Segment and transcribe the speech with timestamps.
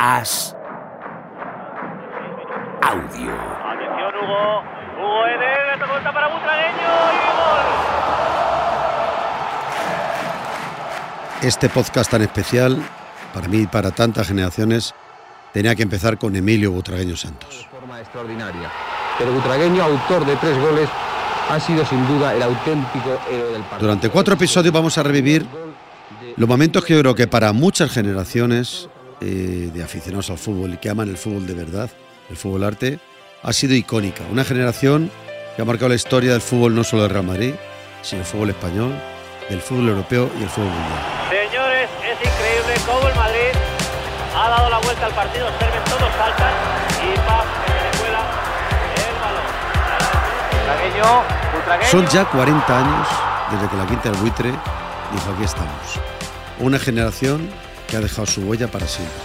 [0.00, 0.54] As
[2.82, 3.32] Audio.
[3.34, 4.62] Atención, Hugo.
[4.96, 7.66] Hugo Eder, esta cuenta para Butragueño y gol.
[11.42, 12.80] Este podcast tan especial,
[13.34, 14.94] para mí y para tantas generaciones,
[15.52, 17.66] tenía que empezar con Emilio Butragueño Santos.
[17.68, 18.70] De forma extraordinaria.
[19.18, 20.88] Pero Butragueño, autor de tres goles,
[21.50, 23.80] ha sido sin duda el auténtico héroe del partido.
[23.80, 25.44] Durante cuatro episodios vamos a revivir
[26.36, 28.88] los momentos que yo creo que para muchas generaciones
[29.20, 31.90] eh, de aficionados al fútbol y que aman el fútbol de verdad,
[32.30, 32.98] el fútbol arte,
[33.42, 34.22] ha sido icónica.
[34.30, 35.10] Una generación
[35.56, 37.54] que ha marcado la historia del fútbol no solo del Real Madrid,
[38.02, 38.94] sino del fútbol español,
[39.48, 41.00] del fútbol europeo y el fútbol mundial.
[41.30, 43.52] Señores, es increíble cómo el Madrid
[44.36, 45.48] ha dado la vuelta al partido.
[45.48, 46.52] Observen, todos saltan
[47.02, 47.46] y ¡pam!
[47.66, 48.20] Se cuela
[48.94, 49.48] el balón.
[50.52, 51.22] Butragueño,
[51.54, 51.90] Butragueño.
[51.90, 53.08] Son ya 40 años
[53.50, 55.72] desde que la Quinta del Buitre dijo aquí estamos.
[56.60, 57.48] Una generación
[57.88, 59.16] que ha dejado su huella para siempre.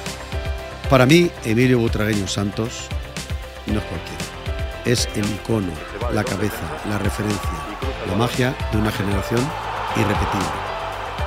[0.90, 2.88] Para mí, Emilio Butragueño Santos
[3.68, 4.24] no es cualquiera.
[4.86, 5.72] Es el icono,
[6.14, 7.50] la cabeza, la referencia,
[8.08, 9.42] la magia de una generación
[9.96, 10.48] irrepetible.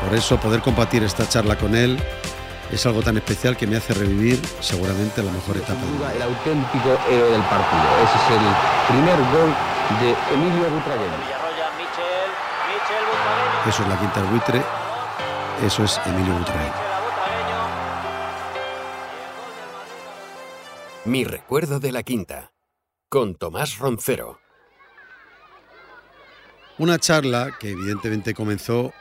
[0.03, 1.99] Por eso poder compartir esta charla con él
[2.71, 5.81] es algo tan especial que me hace revivir seguramente la mejor etapa
[6.15, 7.83] el auténtico héroe del partido.
[8.05, 9.55] Ese es el primer gol
[10.01, 11.17] de Emilio Butragueño.
[11.25, 12.31] Villarroya, Michel,
[12.69, 13.69] Michel Butragueño.
[13.69, 14.63] Eso es la Quinta del Buitre,
[15.65, 16.86] eso es Emilio Butragueño.
[21.07, 22.53] Mi recuerdo de la quinta.
[23.09, 24.41] Con Tomás Roncero.
[26.79, 28.93] Una charla que evidentemente comenzó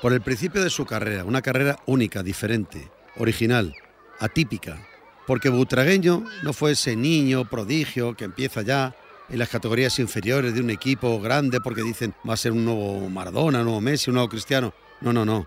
[0.00, 3.74] por el principio de su carrera, una carrera única, diferente, original,
[4.18, 4.88] atípica,
[5.26, 8.96] porque Butragueño no fue ese niño prodigio que empieza ya
[9.28, 13.10] en las categorías inferiores de un equipo grande porque dicen va a ser un nuevo
[13.10, 14.72] Maradona, un nuevo Messi, un nuevo Cristiano.
[15.02, 15.46] No, no, no.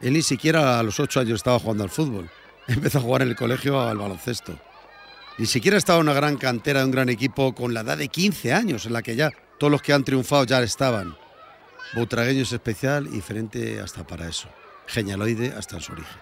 [0.00, 2.30] Él ni siquiera a los ocho años estaba jugando al fútbol.
[2.68, 4.58] Empezó a jugar en el colegio al baloncesto.
[5.38, 8.08] Ni siquiera estaba en una gran cantera de un gran equipo con la edad de
[8.08, 11.14] 15 años, en la que ya todos los que han triunfado ya estaban.
[11.94, 14.48] Butragueño es especial y diferente hasta para eso.
[14.86, 16.16] Genialoide hasta en su origen.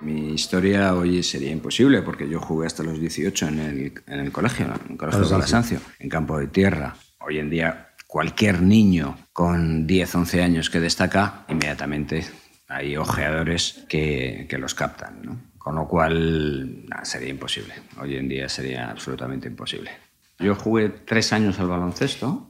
[0.00, 4.32] Mi historia hoy sería imposible porque yo jugué hasta los 18 en el, en el
[4.32, 6.96] colegio, en el colegio de Calasancio, en campo de tierra.
[7.20, 12.24] Hoy en día cualquier niño con 10, 11 años que destaca, inmediatamente
[12.68, 15.20] hay ojeadores que, que los captan.
[15.22, 15.47] ¿no?
[15.68, 17.74] Con lo cual nada, sería imposible.
[18.00, 19.90] Hoy en día sería absolutamente imposible.
[20.38, 22.48] Yo jugué tres años al baloncesto,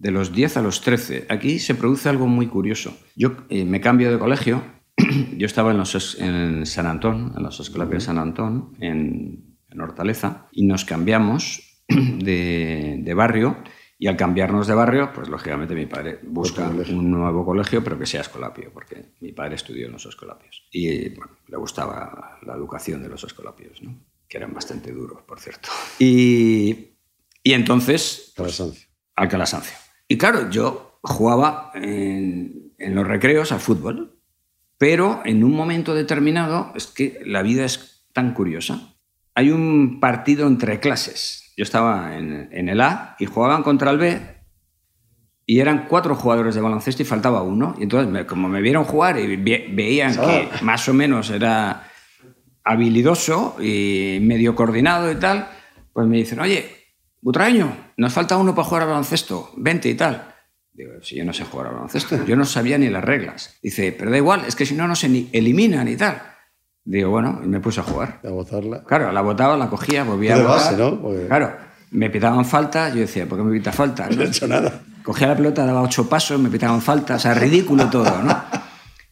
[0.00, 1.26] de los 10 a los 13.
[1.28, 2.98] Aquí se produce algo muy curioso.
[3.14, 4.60] Yo eh, me cambio de colegio.
[5.36, 9.80] Yo estaba en, los, en San Antón, en los Escolapios de San Antón, en, en
[9.80, 13.58] Hortaleza, y nos cambiamos de, de barrio.
[14.02, 18.04] Y al cambiarnos de barrio, pues lógicamente mi padre busca un nuevo colegio, pero que
[18.04, 20.64] sea escolapio, porque mi padre estudió en los escolapios.
[20.72, 23.94] Y bueno, le gustaba la educación de los escolapios, ¿no?
[24.26, 25.68] que eran bastante duros, por cierto.
[26.00, 26.96] Y,
[27.44, 28.88] y entonces, Calasancio.
[29.14, 29.76] al Calasancio.
[30.08, 34.18] Y claro, yo jugaba en, en los recreos al fútbol,
[34.78, 38.96] pero en un momento determinado, es que la vida es tan curiosa.
[39.36, 41.41] Hay un partido entre clases.
[41.56, 44.20] Yo estaba en, en el A y jugaban contra el B
[45.44, 47.74] y eran cuatro jugadores de baloncesto y faltaba uno.
[47.78, 51.84] Y entonces, me- como me vieron jugar y ve- veían que más o menos era
[52.64, 55.48] habilidoso y medio coordinado y tal,
[55.92, 56.70] pues me dicen, oye,
[57.20, 60.34] Butragueño, nos falta uno para jugar al baloncesto, vente y tal.
[60.72, 63.58] Digo, si yo no sé jugar al baloncesto, yo no sabía ni las reglas.
[63.62, 66.20] Dice, pero da igual, es que si no nos ni- eliminan y tal.
[66.84, 68.20] Digo, bueno, y me puse a jugar.
[68.24, 68.82] A gozarla.
[68.84, 70.58] Claro, la botaba, la cogía, volvía a De botar.
[70.58, 71.00] base, ¿no?
[71.00, 71.52] Porque- Claro,
[71.92, 74.08] me pitaban falta, yo decía, ¿por qué me pita falta?
[74.10, 74.82] No he hecho nada.
[75.04, 78.36] Cogía la pelota, daba ocho pasos, me pitaban falta, o sea, ridículo todo, ¿no?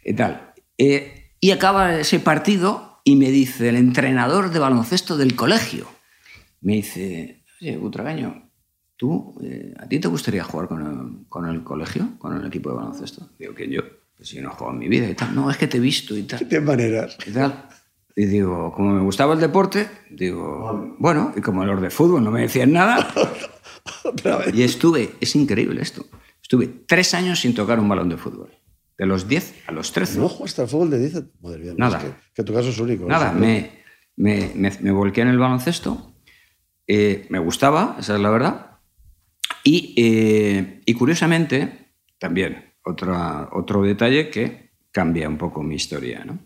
[0.04, 0.52] Y tal.
[0.78, 5.86] Eh, y acaba ese partido y me dice el entrenador de baloncesto del colegio,
[6.60, 8.50] me dice, oye, Butragaño,
[8.96, 12.70] ¿tú, eh, a ti te gustaría jugar con el, con el colegio, con el equipo
[12.70, 13.28] de baloncesto?
[13.38, 13.80] Digo, que yo,
[14.20, 15.34] pues yo no jugado en mi vida y tal.
[15.34, 17.16] No, es que te he visto y tal De maneras.
[17.26, 17.68] y tal.
[18.14, 22.30] Y digo, como me gustaba el deporte, digo, bueno, y como los de fútbol no
[22.30, 23.08] me decían nada,
[24.04, 24.54] Otra vez.
[24.54, 26.04] y estuve, es increíble esto,
[26.42, 28.50] estuve tres años sin tocar un balón de fútbol.
[28.98, 30.18] De los 10 a los 13.
[30.18, 31.14] No jugaste al fútbol de 10.
[31.40, 31.98] Madre mía, no, Nada.
[31.98, 33.06] es que, que tu caso es único.
[33.06, 33.70] Nada, Eso, me,
[34.16, 36.12] me, me, me volqué en el baloncesto,
[36.86, 38.66] eh, me gustaba, esa es la verdad,
[39.64, 46.24] y, eh, y curiosamente, también otra, otro detalle que cambia un poco mi historia.
[46.24, 46.38] ¿no?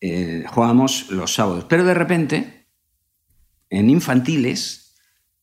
[0.00, 2.66] Eh, jugábamos los sábados, pero de repente,
[3.68, 4.96] en infantiles,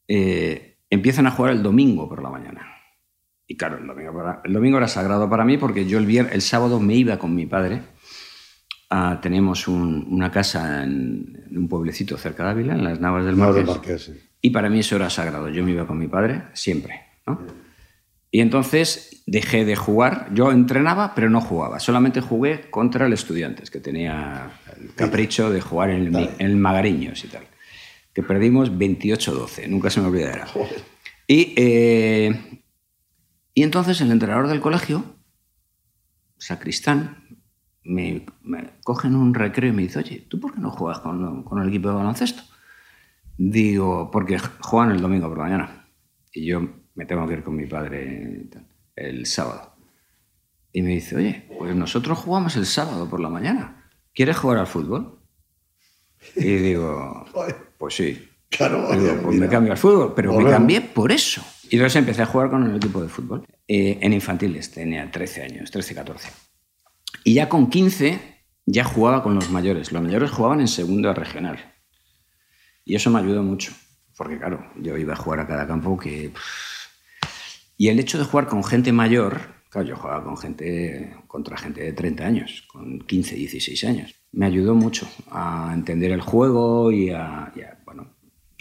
[0.08, 2.74] eh, empiezan a jugar el domingo por la mañana.
[3.46, 6.80] Y claro, el domingo, para- el domingo era sagrado para mí porque yo el, sábado
[6.80, 7.82] me iba con mi padre
[9.22, 13.66] teníamos una casa en, un pueblecito cerca de Ávila, en las Navas del Marqués.
[14.42, 15.50] Y para mí eso era sagrado.
[15.50, 17.02] Yo me iba con mi padre siempre.
[18.38, 20.30] Y entonces dejé de jugar.
[20.32, 21.80] Yo entrenaba, pero no jugaba.
[21.80, 27.30] Solamente jugué contra el Estudiantes, que tenía el capricho de jugar en el, Magariños y
[27.30, 27.48] tal.
[28.14, 30.46] Que perdimos 28-12, nunca se me olvidará.
[31.26, 32.62] Y, eh,
[33.56, 35.16] y entonces el entrenador del colegio,
[36.38, 37.42] Sacristán,
[37.84, 38.24] me,
[38.84, 41.60] coge en un recreo y me dice, oye, ¿tú por qué no juegas con, con
[41.60, 42.44] el equipo de baloncesto?
[43.36, 45.88] Digo, porque juegan el domingo por la mañana.
[46.32, 48.50] Y yo me tengo que ir con mi padre
[48.96, 49.76] el sábado.
[50.74, 53.90] Y me dice, oye, pues nosotros jugamos el sábado por la mañana.
[54.14, 55.20] ¿Quieres jugar al fútbol?
[56.36, 57.26] Y digo,
[57.78, 58.30] pues sí.
[58.50, 58.88] Claro,
[59.24, 61.44] pues me cambio al fútbol, pero me cambié por eso.
[61.70, 63.46] Y entonces empecé a jugar con el equipo de fútbol.
[63.68, 66.30] Eh, en infantiles, tenía 13 años, 13, 14.
[67.26, 68.20] Y ya con 15
[68.66, 69.92] ya jugaba con los mayores.
[69.92, 71.76] Los mayores jugaban en segunda regional.
[72.86, 73.74] Y eso me ayudó mucho.
[74.16, 76.32] Porque claro, yo iba a jugar a cada campo que...
[77.78, 79.40] Y el hecho de jugar con gente mayor,
[79.70, 84.16] claro, yo jugaba con gente, contra gente de 30 años, con 15, 16 años.
[84.32, 87.54] Me ayudó mucho a entender el juego y a,
[87.86, 88.08] bueno,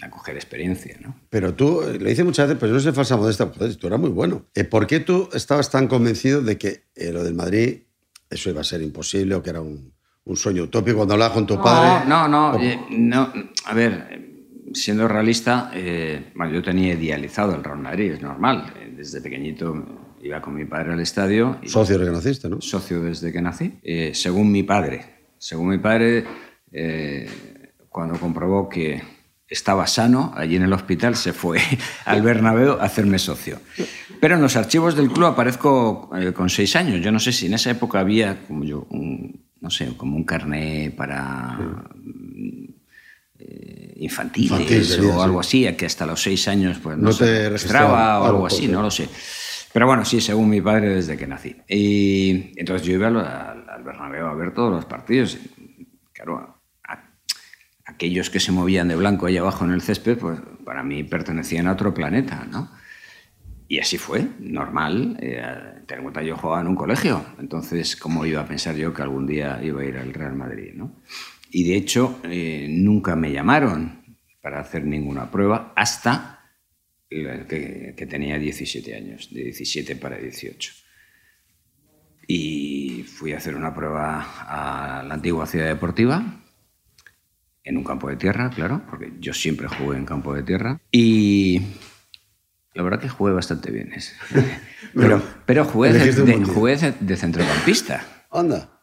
[0.01, 1.15] a coger experiencia, ¿no?
[1.29, 3.99] Pero tú, eh, le hice muchas veces, pues no sé falsa modesta, pues tú eras
[3.99, 4.45] muy bueno.
[4.53, 7.81] Eh, ¿Por qué tú estabas tan convencido de que eh, lo del Madrid,
[8.29, 9.93] eso iba a ser imposible o que era un,
[10.25, 12.07] un sueño utópico cuando hablabas con tu padre?
[12.07, 12.55] No, no,
[12.89, 13.33] no.
[13.65, 14.26] A ver,
[14.73, 15.71] siendo realista,
[16.35, 19.85] bueno, yo tenía idealizado el Real Madrid, es normal desde pequeñito
[20.21, 21.59] iba con mi padre al estadio.
[21.65, 22.61] socio desde que naciste, ¿no?
[22.61, 23.79] Socio desde que nací.
[23.83, 26.25] Eh, según mi padre, según mi padre,
[26.71, 27.29] eh,
[27.89, 29.01] cuando comprobó que
[29.47, 31.59] estaba sano, allí en el hospital se fue
[32.05, 33.59] al Bernabéu a hacerme socio.
[34.19, 37.01] Pero en los archivos del club aparezco eh, con seis años.
[37.01, 40.23] Yo no sé si en esa época había como yo un, no sé, como un
[40.23, 41.57] carné para
[43.99, 48.47] infantiles o algo así, que hasta los seis años pues, no, se registraba o algo
[48.47, 49.09] así, no lo sé.
[49.73, 51.55] Pero bueno, sí, según mi padre desde que nací.
[51.67, 55.37] Y entonces yo iba al, Bernabéu a ver todos los partidos.
[56.13, 56.57] claro,
[57.85, 61.67] aquellos que se movían de blanco ahí abajo en el césped, pues para mí pertenecían
[61.67, 62.69] a otro planeta, ¿no?
[63.69, 65.17] Y así fue, normal.
[65.21, 65.41] Eh,
[65.85, 69.01] ten en cuenta, yo jugaba en un colegio, entonces, ¿cómo iba a pensar yo que
[69.01, 70.91] algún día iba a ir al Real Madrid, ¿no?
[71.49, 74.03] Y de hecho, eh, nunca me llamaron
[74.41, 76.39] para hacer ninguna prueba hasta
[77.09, 80.73] que, tenía 17 años, de 17 para 18.
[82.27, 86.43] Y fui a hacer una prueba a la antigua ciudad deportiva,
[87.63, 90.79] en un campo de tierra, claro, porque yo siempre jugué en campo de tierra.
[90.91, 91.61] Y
[92.73, 93.91] la verdad que jugué bastante bien.
[94.93, 98.25] pero, pero jugué, de, jugué de centrocampista.
[98.31, 98.76] Anda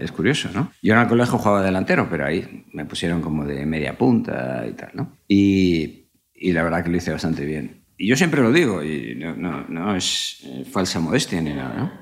[0.00, 0.72] es curioso, ¿no?
[0.82, 4.72] Yo en el colegio jugaba delantero, pero ahí me pusieron como de media punta y
[4.72, 5.16] tal, ¿no?
[5.28, 7.84] Y, y la verdad que lo hice bastante bien.
[7.96, 11.74] Y yo siempre lo digo, y no, no, no es eh, falsa modestia ni nada,
[11.74, 11.92] ¿no?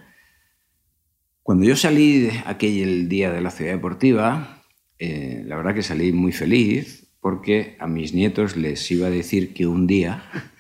[1.43, 4.63] Cuando yo salí aquel día de la ciudad deportiva,
[4.99, 9.53] eh, la verdad que salí muy feliz porque a mis nietos les iba a decir
[9.53, 10.23] que un día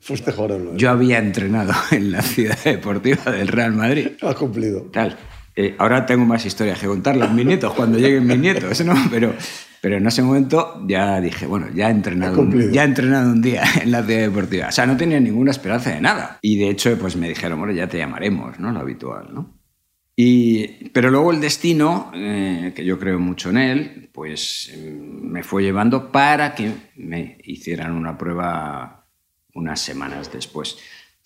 [0.00, 0.32] Fuiste
[0.76, 4.08] yo había entrenado en la ciudad deportiva del Real Madrid.
[4.22, 4.82] Has cumplido.
[4.92, 5.18] Tal.
[5.60, 8.94] Eh, ahora tengo más historias que contarlas a mis nietos cuando lleguen mis nietos, ¿no?
[9.10, 9.34] Pero,
[9.82, 13.42] pero en ese momento ya dije, bueno, ya he, entrenado un, ya he entrenado un
[13.42, 14.68] día en la ciudad deportiva.
[14.68, 16.38] O sea, no tenía ninguna esperanza de nada.
[16.40, 18.72] Y de hecho, pues me dijeron, bueno, ya te llamaremos, ¿no?
[18.72, 19.54] Lo habitual, ¿no?
[20.16, 25.62] Y, pero luego el destino, eh, que yo creo mucho en él, pues me fue
[25.62, 29.06] llevando para que me hicieran una prueba
[29.54, 30.78] unas semanas después.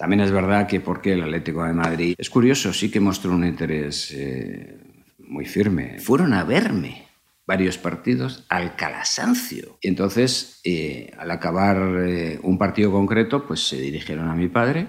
[0.05, 3.43] También es verdad que porque el Atlético de Madrid, es curioso, sí que mostró un
[3.43, 4.79] interés eh,
[5.17, 5.99] muy firme.
[5.99, 7.07] Fueron a verme
[7.47, 9.79] varios partidos al Calasancio.
[9.81, 14.89] Y entonces, eh, al acabar eh, un partido concreto, pues se dirigieron a mi padre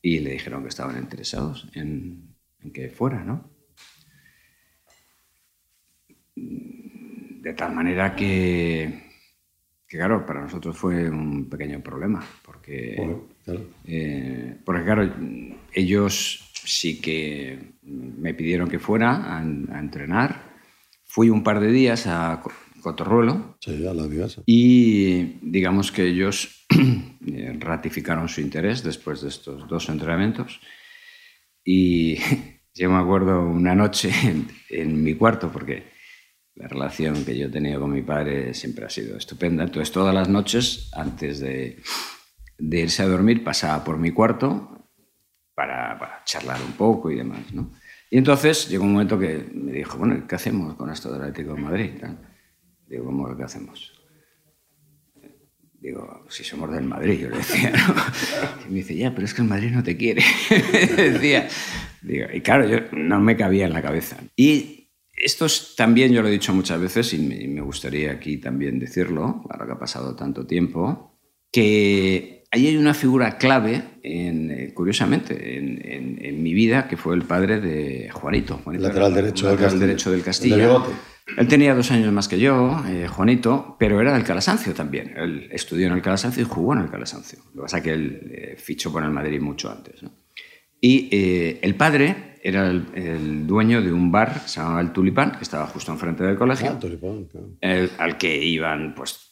[0.00, 2.34] y le dijeron que estaban interesados en,
[2.72, 3.50] que fuera, ¿no?
[6.34, 9.04] De tal manera que
[9.86, 12.96] que claro, para nosotros fue un pequeño problema, porque,
[13.84, 15.10] eh, porque claro,
[15.72, 20.56] ellos sí que me pidieron que fuera a, entrenar.
[21.04, 22.42] Fui un par de días a
[22.82, 23.56] Cotorruelo.
[23.60, 24.08] Sí, a la
[24.46, 26.66] Y digamos que ellos
[27.26, 30.60] eh, ratificaron su interés después de estos dos entrenamientos.
[31.64, 32.16] Y
[32.74, 34.10] yo me acuerdo una noche
[34.70, 35.96] en mi cuarto, porque
[36.56, 39.62] la relación que yo he tenido con mi padre siempre ha sido estupenda.
[39.64, 41.82] Entonces, todas las noches, antes de,
[42.58, 44.88] de irse a dormir, pasaba por mi cuarto
[45.54, 47.52] para, para, charlar un poco y demás.
[47.52, 47.72] ¿no?
[48.10, 51.54] Y entonces llegó un momento que me dijo, bueno, ¿qué hacemos con esto del Atlético
[51.54, 51.90] de Madrid?
[52.86, 53.92] Digo, ¿cómo qué hacemos?
[55.80, 57.72] Digo, si somos del Madrid, yo le decía,
[58.66, 60.22] Y me dice, ya, pero es que el Madrid no te quiere.
[60.96, 61.48] decía,
[62.02, 64.16] digo, y claro, yo no me cabía en la cabeza.
[64.36, 64.76] Y
[65.16, 65.46] esto
[65.76, 69.72] también yo lo he dicho muchas veces y me, gustaría aquí también decirlo, ahora que
[69.72, 71.18] ha pasado tanto tiempo,
[71.50, 75.80] que ahí hay una figura clave, en, eh, curiosamente, en,
[76.20, 78.60] en, mi vida, que fue el padre de Juanito.
[78.62, 80.86] Juanito lateral derecho, lateral del derecho del Castillo.
[81.36, 85.14] Él tenía dos años más que yo, eh, Juanito, pero era del Calasancio también.
[85.16, 87.40] Él estudió en el Calasancio y jugó en el Calasancio.
[87.46, 90.00] Lo que pasa es que él eh, fichó por el Madrid mucho antes.
[90.80, 91.08] Y
[91.62, 95.66] el padre era el, dueño de un bar que se llamaba El Tulipán, que estaba
[95.66, 97.26] justo enfrente del colegio, ah, tulipán,
[97.98, 99.25] al que iban pues,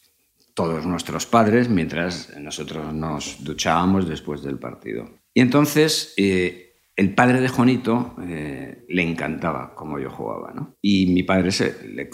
[0.54, 5.10] todos nuestros padres mientras nosotros nos duchábamos después del partido.
[5.34, 10.76] Y entonces eh, el padre de Juanito eh, le encantaba cómo yo jugaba, ¿no?
[10.80, 12.08] Y mi padre se, le,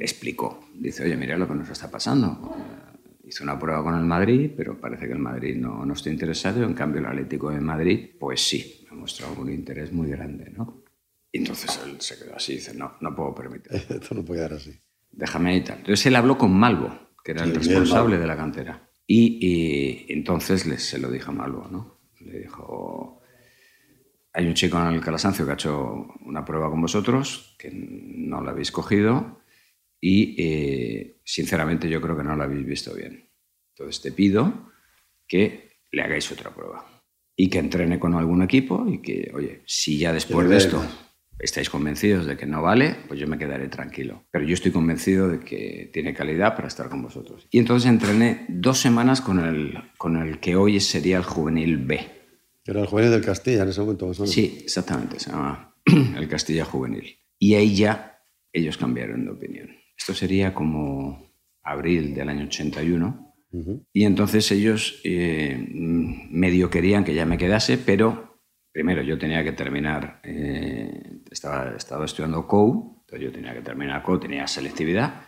[0.00, 2.54] explicó, dice, oye, mira lo que nos está pasando.
[3.24, 6.64] hice una prueba con el Madrid, pero parece que el Madrid no, no está interesado,
[6.64, 10.84] en cambio el Atlético de Madrid, pues sí, mostrado un interés muy grande, ¿no?
[11.32, 13.72] Y entonces él se quedó así y dice, no, no puedo permitir.
[13.88, 14.78] Esto no puede quedar así.
[15.10, 15.78] Déjame ahí tal.
[15.78, 18.88] Entonces él habló con Malvo, que era el responsable de la cantera.
[19.06, 22.00] Y, entonces le, se lo dijo a Malvo, ¿no?
[22.20, 23.20] Le dijo,
[24.32, 28.40] hay un chico en el Calasancio que ha hecho una prueba con vosotros, que no
[28.40, 29.42] la habéis cogido
[30.00, 33.28] y eh, sinceramente yo creo que no la habéis visto bien.
[33.70, 34.70] Entonces te pido
[35.26, 37.02] que le hagáis otra prueba
[37.36, 40.82] y que entrene con algún equipo y que, oye, si ya después de esto
[41.42, 44.24] estáis convencidos de que no vale, pues yo me quedaré tranquilo.
[44.30, 47.46] Pero yo estoy convencido de que tiene calidad para estar con vosotros.
[47.50, 52.00] Y entonces entrené dos semanas con el, con el que hoy sería el juvenil B.
[52.64, 54.14] Era el juvenil del Castilla en ese momento.
[54.26, 55.74] Sí, exactamente, se llama
[56.16, 57.18] el Castilla Juvenil.
[57.38, 58.20] Y ahí ya
[58.52, 59.70] ellos cambiaron de opinión.
[59.98, 61.32] Esto sería como
[61.64, 63.32] abril del año 81
[63.92, 68.31] y entonces ellos eh, medio querían que ya me quedase, pero
[68.72, 74.02] primero yo tenía que terminar, eh, estaba, estaba estudiando COU, entonces yo tenía que terminar
[74.02, 75.26] COU, tenía selectividad,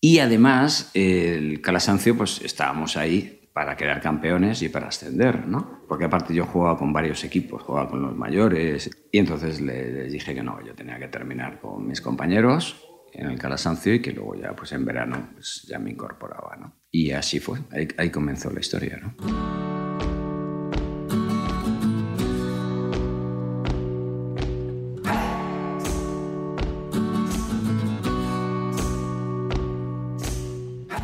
[0.00, 5.84] y además el Calasancio, pues estábamos ahí para crear campeones y para ascender, ¿no?
[5.86, 10.34] Porque aparte yo jugaba con varios equipos, jugaba con los mayores, y entonces les dije
[10.34, 14.34] que no, yo tenía que terminar con mis compañeros en el Calasancio y que luego
[14.34, 16.56] ya pues en verano pues, ya me incorporaba.
[16.56, 16.74] ¿no?
[16.90, 17.60] Y así fue,
[17.96, 18.98] ahí, comenzó la historia.
[19.00, 19.81] ¿no?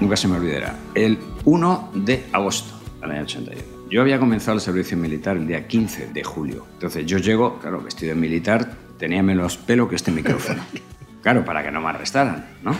[0.09, 0.75] Nunca se me olvidará.
[0.95, 3.63] El 1 de agosto del año 81.
[3.91, 6.65] Yo había comenzado el servicio militar el día 15 de julio.
[6.73, 10.63] Entonces yo llego, claro, vestido de militar, tenía menos pelo que este micrófono.
[11.21, 12.75] Claro, para que no me arrestaran, ¿no?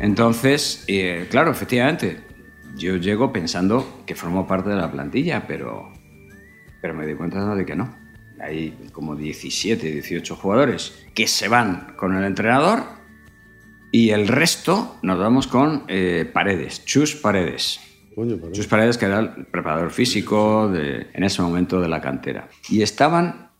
[0.00, 2.22] Entonces, eh, claro, efectivamente,
[2.74, 5.92] yo llego pensando que formo parte de la plantilla, pero,
[6.80, 7.94] pero me di cuenta de que no.
[8.40, 13.03] Hay como 17, 18 jugadores que se van con el entrenador
[13.94, 17.80] y el resto nos vamos con eh, Paredes, Chus Paredes.
[18.52, 22.48] Chus Paredes, que era el preparador físico de, en ese momento de la cantera.
[22.68, 23.50] Y estaban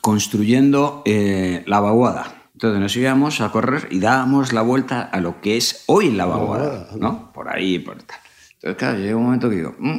[0.00, 5.40] construyendo eh, la vaguada entonces nos íbamos a correr y dábamos la vuelta a lo
[5.40, 7.32] que es hoy la vaguada, ¿no?
[7.32, 8.18] Por ahí, por tal.
[8.54, 9.98] Entonces, claro, llega un momento que digo, mm,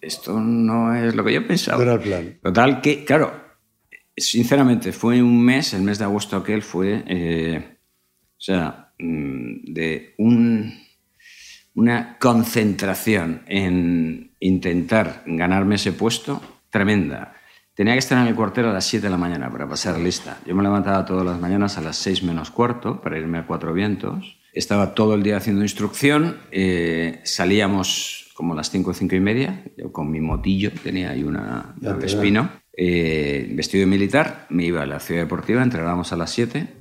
[0.00, 1.82] esto no es lo que yo pensaba.
[1.82, 2.38] era el plan.
[2.44, 3.32] Total que, claro,
[4.16, 7.78] sinceramente, fue un mes, el mes de agosto aquel fue, eh,
[8.40, 10.74] o sea, de un,
[11.74, 16.40] una concentración en intentar ganarme ese puesto
[16.70, 17.34] tremenda.
[17.74, 20.38] Tenía que estar en el cuartero a las 7 de la mañana para pasar lista.
[20.46, 23.72] Yo me levantaba todas las mañanas a las 6 menos cuarto para irme a Cuatro
[23.72, 24.38] Vientos.
[24.52, 26.36] Estaba todo el día haciendo instrucción.
[26.50, 29.64] Eh, salíamos como a las 5 o 5 y media.
[29.76, 32.50] Yo con mi motillo, tenía ahí una, un espino.
[32.76, 36.79] Eh, vestido de militar, me iba a la ciudad deportiva, entrenábamos a las 7.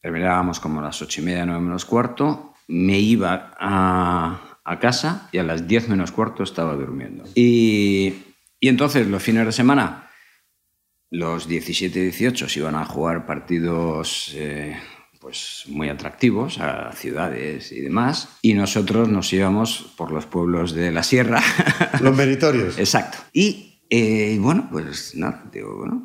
[0.00, 2.54] Terminábamos como a las 8 y media, 9 menos cuarto.
[2.68, 7.24] Me iba a, a casa y a las 10 menos cuarto estaba durmiendo.
[7.34, 8.14] Y
[8.60, 10.10] y entonces los fines de semana,
[11.10, 14.76] los 17 y 18 se iban a jugar partidos eh,
[15.20, 20.90] pues muy atractivos a ciudades y demás, y nosotros nos íbamos por los pueblos de
[20.90, 21.40] la sierra.
[22.00, 22.78] Los meritorios.
[22.78, 23.18] Exacto.
[23.32, 26.04] Y eh, bueno, pues nada, digo, bueno,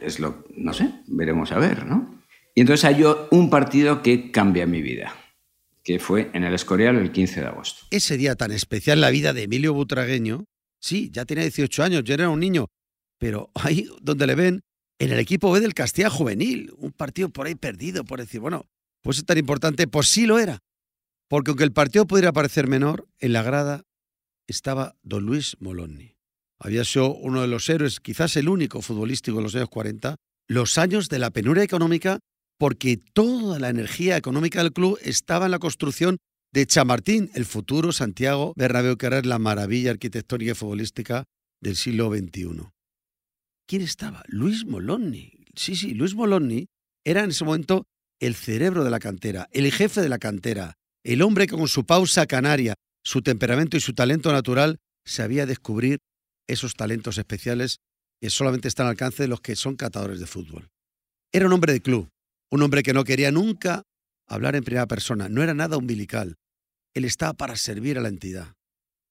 [0.00, 2.17] es lo, no sé, veremos a ver, ¿no?
[2.58, 5.14] Y entonces hay un partido que cambia mi vida
[5.84, 7.86] que fue en el Escorial el 15 de agosto.
[7.92, 10.44] Ese día tan especial la vida de Emilio Butragueño
[10.80, 12.66] Sí, ya tenía 18 años, yo era un niño,
[13.16, 14.62] pero ahí donde le ven
[14.98, 18.64] en el equipo B del Castilla Juvenil, un partido por ahí perdido, por decir, bueno,
[19.02, 20.58] pues es tan importante, pues sí lo era.
[21.28, 23.84] Porque aunque el partido pudiera parecer menor, en la grada
[24.48, 26.16] estaba don Luis Moloni.
[26.58, 30.16] Había sido uno de los héroes, quizás el único futbolístico de los años 40,
[30.48, 32.18] los años de la penuria económica,
[32.58, 36.18] porque toda la energía económica del club estaba en la construcción
[36.52, 41.24] de Chamartín, el futuro Santiago Bernabéu, que era la maravilla arquitectónica y futbolística
[41.60, 42.68] del siglo XXI.
[43.66, 44.24] ¿Quién estaba?
[44.28, 45.32] Luis Moloni.
[45.54, 46.66] Sí, sí, Luis Moloni
[47.04, 47.84] era en ese momento
[48.20, 50.74] el cerebro de la cantera, el jefe de la cantera,
[51.04, 52.74] el hombre que con su pausa canaria,
[53.04, 55.98] su temperamento y su talento natural sabía descubrir
[56.48, 57.78] esos talentos especiales
[58.20, 60.68] que solamente están al alcance de los que son catadores de fútbol.
[61.32, 62.08] Era un hombre de club,
[62.50, 63.84] un hombre que no quería nunca
[64.26, 66.36] hablar en primera persona, no era nada umbilical.
[66.94, 68.54] Él estaba para servir a la entidad.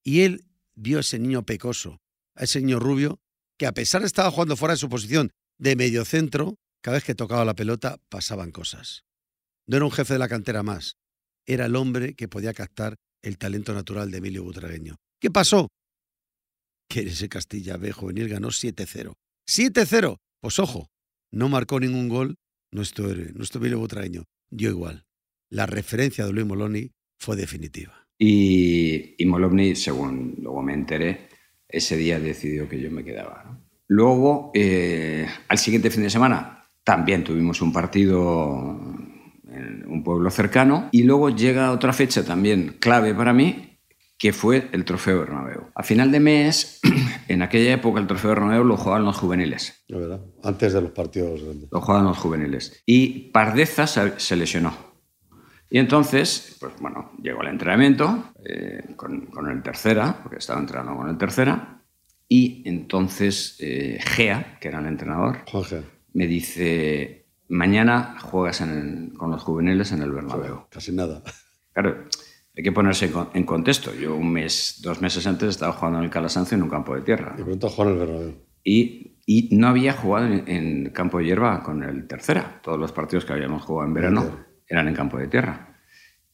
[0.04, 2.00] Y él vio a ese niño pecoso,
[2.34, 3.20] a ese niño rubio,
[3.58, 7.14] que a pesar de estar jugando fuera de su posición de mediocentro, cada vez que
[7.14, 9.04] tocaba la pelota pasaban cosas.
[9.66, 10.96] No era un jefe de la cantera más,
[11.46, 14.96] era el hombre que podía captar el talento natural de Emilio Butragueño.
[15.20, 15.68] ¿Qué pasó?
[16.88, 19.14] Que ese Castilla B juvenil ganó 7-0.
[19.48, 20.16] ¡7-0!
[20.40, 20.88] Pues ojo,
[21.32, 22.36] no marcó ningún gol
[22.70, 24.24] nuestro, nuestro Emilio Butragueño.
[24.50, 25.04] Dio igual.
[25.50, 28.06] La referencia de Luis Moloni fue definitiva.
[28.18, 31.28] Y, y Moloni, según luego me enteré,
[31.68, 33.58] ese día decidió que yo me quedaba.
[33.86, 38.78] Luego, eh, al siguiente fin de semana, también tuvimos un partido
[39.50, 43.67] en un pueblo cercano y luego llega otra fecha también clave para mí,
[44.18, 45.68] que fue el Trofeo Bernabéu.
[45.74, 46.80] A final de mes,
[47.28, 49.84] en aquella época el Trofeo Bernabéu lo jugaban los juveniles.
[49.86, 51.68] La verdad, antes de los partidos grandes.
[51.70, 52.82] Lo jugaban los juveniles.
[52.84, 54.88] Y Pardeza se lesionó.
[55.70, 60.96] Y entonces, pues bueno, llegó al entrenamiento eh, con, con, el tercera, porque estaba entrenando
[60.96, 61.82] con el tercera,
[62.26, 65.38] y entonces eh, Gea, que era el entrenador,
[66.14, 68.62] me dice, mañana juegas
[69.16, 70.66] con los juveniles en el Bernabéu.
[70.70, 71.22] Casi nada.
[71.72, 72.06] Claro,
[72.58, 73.94] hay que ponerse en contexto.
[73.94, 77.02] Yo un mes, dos meses antes estaba jugando en el Calasancio en un campo de
[77.02, 77.36] tierra.
[77.38, 78.34] Y pronto jugó en el Bernabéu.
[78.64, 82.60] Y, y, no había jugado en, en, campo de hierba con el tercera.
[82.60, 85.78] Todos los partidos que habíamos jugado en verano eran en campo de tierra.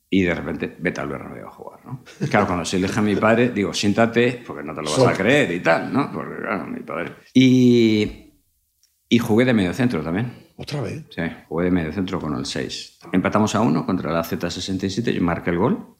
[0.08, 2.02] Y de repente, vete al Bernabéu a jugar, ¿no?
[2.30, 5.12] Claro, cuando se elige a mi padre, digo, siéntate, porque no te lo vas a
[5.12, 6.10] creer y tal, ¿no?
[6.10, 7.16] Porque, claro, mi padre...
[7.34, 8.32] Y,
[9.10, 10.32] y jugué de medio centro también.
[10.56, 11.04] ¿Otra vez?
[11.10, 13.00] Sí, jugué de medio centro con el 6.
[13.12, 15.93] Empatamos a uno contra la Z67, yo marqué el gol.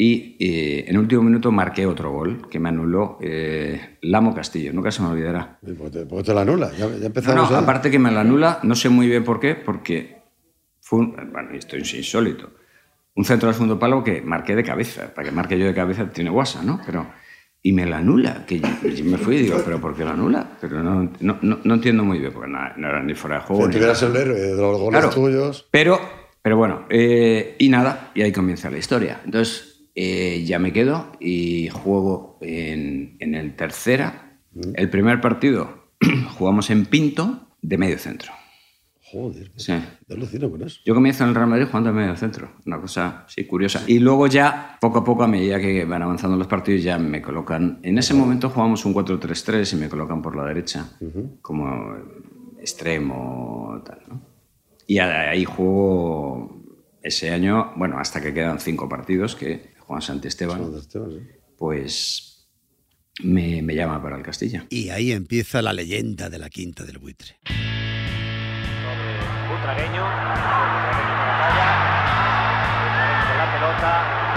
[0.00, 4.92] Y eh, en último minuto marqué otro gol que me anuló eh, Lamo Castillo, nunca
[4.92, 5.58] se me olvidará.
[5.60, 6.70] ¿Por qué te, te la anula?
[6.78, 7.60] Ya, ya empezamos no, no a...
[7.62, 10.18] aparte que me la anula, no sé muy bien por qué, porque
[10.80, 12.48] fue un, bueno, esto es insólito.
[13.16, 15.12] Un centro al segundo palo que marqué de cabeza.
[15.12, 16.80] Para que marque yo de cabeza tiene guasa, ¿no?
[16.86, 17.04] Pero,
[17.60, 18.46] y me la anula.
[18.46, 20.48] Que yo, yo me fui y digo, ¿pero por qué la anula?
[20.60, 23.42] Pero no, no, no, no entiendo muy bien, porque no, no, era ni fuera de
[23.42, 23.66] juego.
[23.66, 25.12] Si tuvieras el héroe de los goles Claro.
[25.12, 25.66] tuyos.
[25.72, 25.98] Pero,
[26.40, 29.20] pero bueno, eh, y nada, y ahí comienza la historia.
[29.24, 29.67] Entonces,
[30.00, 34.38] eh, ya me quedo y juego en, en el tercera.
[34.74, 35.88] El primer partido
[36.38, 38.30] jugamos en Pinto de medio centro.
[39.10, 39.72] Joder, Sí.
[40.06, 40.80] yo alucino con eso.
[40.84, 43.82] Yo comienzo en el Real Madrid jugando en medio centro, una cosa sí, curiosa.
[43.88, 47.20] Y luego ya, poco a poco, a medida que van avanzando los partidos, ya me
[47.20, 47.80] colocan...
[47.82, 50.90] En ese momento jugamos un 4-3-3 y me colocan por la derecha,
[51.42, 51.96] como
[52.60, 54.20] extremo, tal, ¿no?
[54.86, 56.62] Y ahí juego
[57.02, 61.20] ese año, bueno, hasta que quedan cinco partidos, que Juan Santisteban, Juan Esteban, sí.
[61.56, 62.46] pues
[63.22, 64.66] me, me llama para el Castilla.
[64.68, 67.38] Y ahí empieza la leyenda de la quinta del buitre.
[69.48, 70.04] Butragueño.
[70.04, 70.04] Butragueño
[73.38, 74.27] la pelota.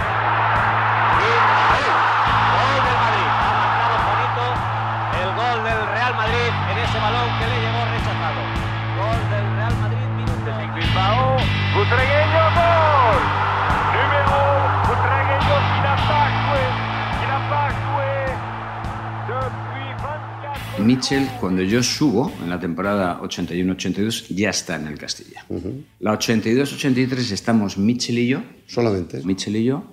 [20.82, 25.46] Mitchell, cuando yo subo en la temporada 81-82, ya está en el Castilla.
[26.00, 29.22] La 82-83 estamos Mitchell y yo, Solamente.
[29.24, 29.84] Mitchell y yo,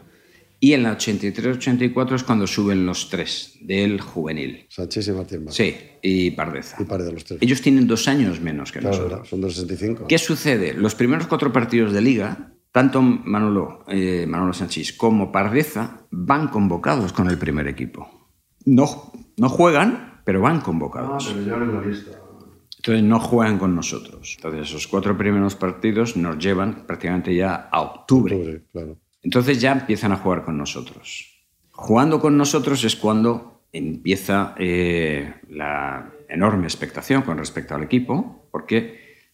[0.61, 4.67] y en la 83-84 es cuando suben los tres del juvenil.
[4.71, 5.55] Sánchez y Martín Vaz.
[5.55, 6.77] Sí, y Pardeza.
[6.81, 7.39] Y par de los tres.
[7.41, 9.29] Ellos tienen dos años menos que Claro, nosotros.
[9.29, 10.07] son del 65.
[10.09, 10.75] ¿Qué sucede?
[10.75, 17.13] Los primeros cuatro partidos de liga, tanto Manolo, eh, Manolo Sánchez como Pardeza van convocados
[17.13, 18.29] con el primer equipo.
[18.65, 21.35] No, no juegan, pero van convocados.
[21.35, 24.35] Entonces no juegan con nosotros.
[24.37, 28.37] Entonces esos cuatro primeros partidos nos llevan prácticamente ya a octubre.
[28.37, 28.99] Octubre, claro.
[29.23, 31.47] Entonces ya empiezan a jugar con nosotros.
[31.71, 39.31] Jugando con nosotros es cuando empieza eh, la, enorme expectación con respecto al equipo, porque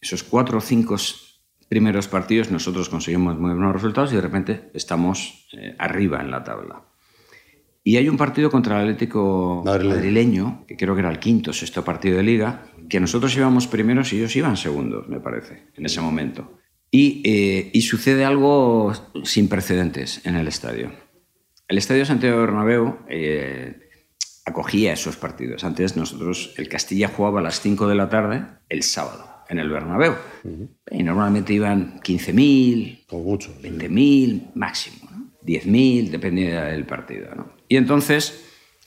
[0.00, 0.96] esos cuatro o cinco
[1.68, 6.42] primeros partidos nosotros conseguimos muy buenos resultados y de repente estamos eh, arriba en la
[6.42, 6.82] tabla.
[7.86, 9.94] Y hay un partido contra el Atlético Madrileño.
[9.94, 13.66] madrileño, que creo que era el quinto o sexto partido de liga, que nosotros íbamos
[13.66, 16.58] primeros y ellos iban segundos, me parece, en ese momento.
[16.90, 18.92] Y, eh, y sucede algo
[19.24, 20.92] sin precedentes en el estadio.
[21.68, 23.80] El Estadio Santiago Bernabéu eh,
[24.46, 25.64] acogía esos partidos.
[25.64, 29.68] Antes nosotros, el Castilla jugaba a las 5 de la tarde el sábado en el
[29.68, 30.14] Bernabéu.
[30.90, 33.54] Y normalmente iban 15.000, Con mucho.
[33.60, 35.32] 20.000 máximo, ¿no?
[35.42, 37.34] 10.000, dependía del partido.
[37.34, 37.52] ¿no?
[37.74, 38.40] Y entonces,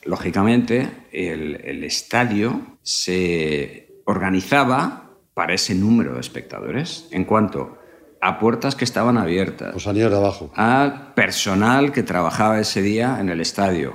[0.06, 7.80] lógicamente, el, el estadio se organizaba para ese número de espectadores en cuanto
[8.22, 10.54] a puertas que estaban abiertas, Los anillos de abajo.
[10.56, 13.94] a personal que trabajaba ese día en el estadio.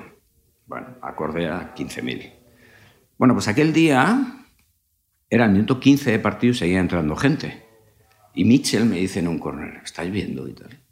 [0.67, 2.31] Bueno, acorde a 15.000.
[3.17, 4.45] Bueno, pues aquel día
[5.31, 7.65] era el minuto 15 de partido y seguía entrando gente.
[8.35, 10.47] Y Mitchell me dice en un corner, ¿estáis viendo?
[10.47, 10.83] Y tal.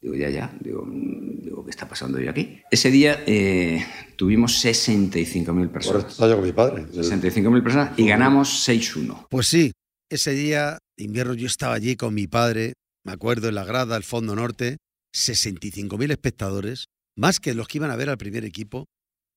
[0.00, 0.56] Digo, ya, ya.
[0.60, 2.62] Digo, digo ¿qué está pasando hoy aquí?
[2.70, 3.84] Ese día eh,
[4.16, 6.12] tuvimos 65.000 Por esto personas.
[6.12, 6.86] estaba yo con mi padre.
[6.86, 9.26] 65.000 personas y ganamos 6-1.
[9.28, 9.72] Pues sí,
[10.08, 13.96] ese día de invierno yo estaba allí con mi padre, me acuerdo en la grada,
[13.96, 14.78] el fondo norte,
[15.14, 18.86] 65.000 espectadores, más que los que iban a ver al primer equipo.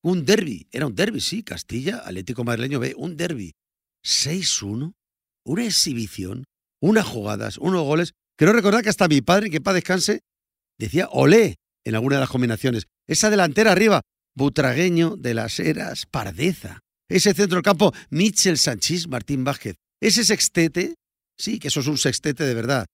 [0.04, 3.54] Un derby, era un derby, sí, Castilla, Atlético Madrileño B, un derby.
[4.04, 4.94] 6-1,
[5.46, 6.46] una exhibición,
[6.82, 8.14] unas jugadas, unos goles.
[8.38, 10.22] Quiero recordar que hasta mi padre, que para descanse,
[10.86, 12.88] decía olé en alguna de las combinaciones.
[13.08, 14.02] Esa delantera arriba,
[14.36, 16.80] Butragueño de las Heras, Pardeza.
[17.10, 19.76] Ese centro campo, Michel Sanchís, Martín Vázquez.
[20.00, 20.96] Ese sextete,
[21.38, 22.86] sí, que eso es un sextete de verdad.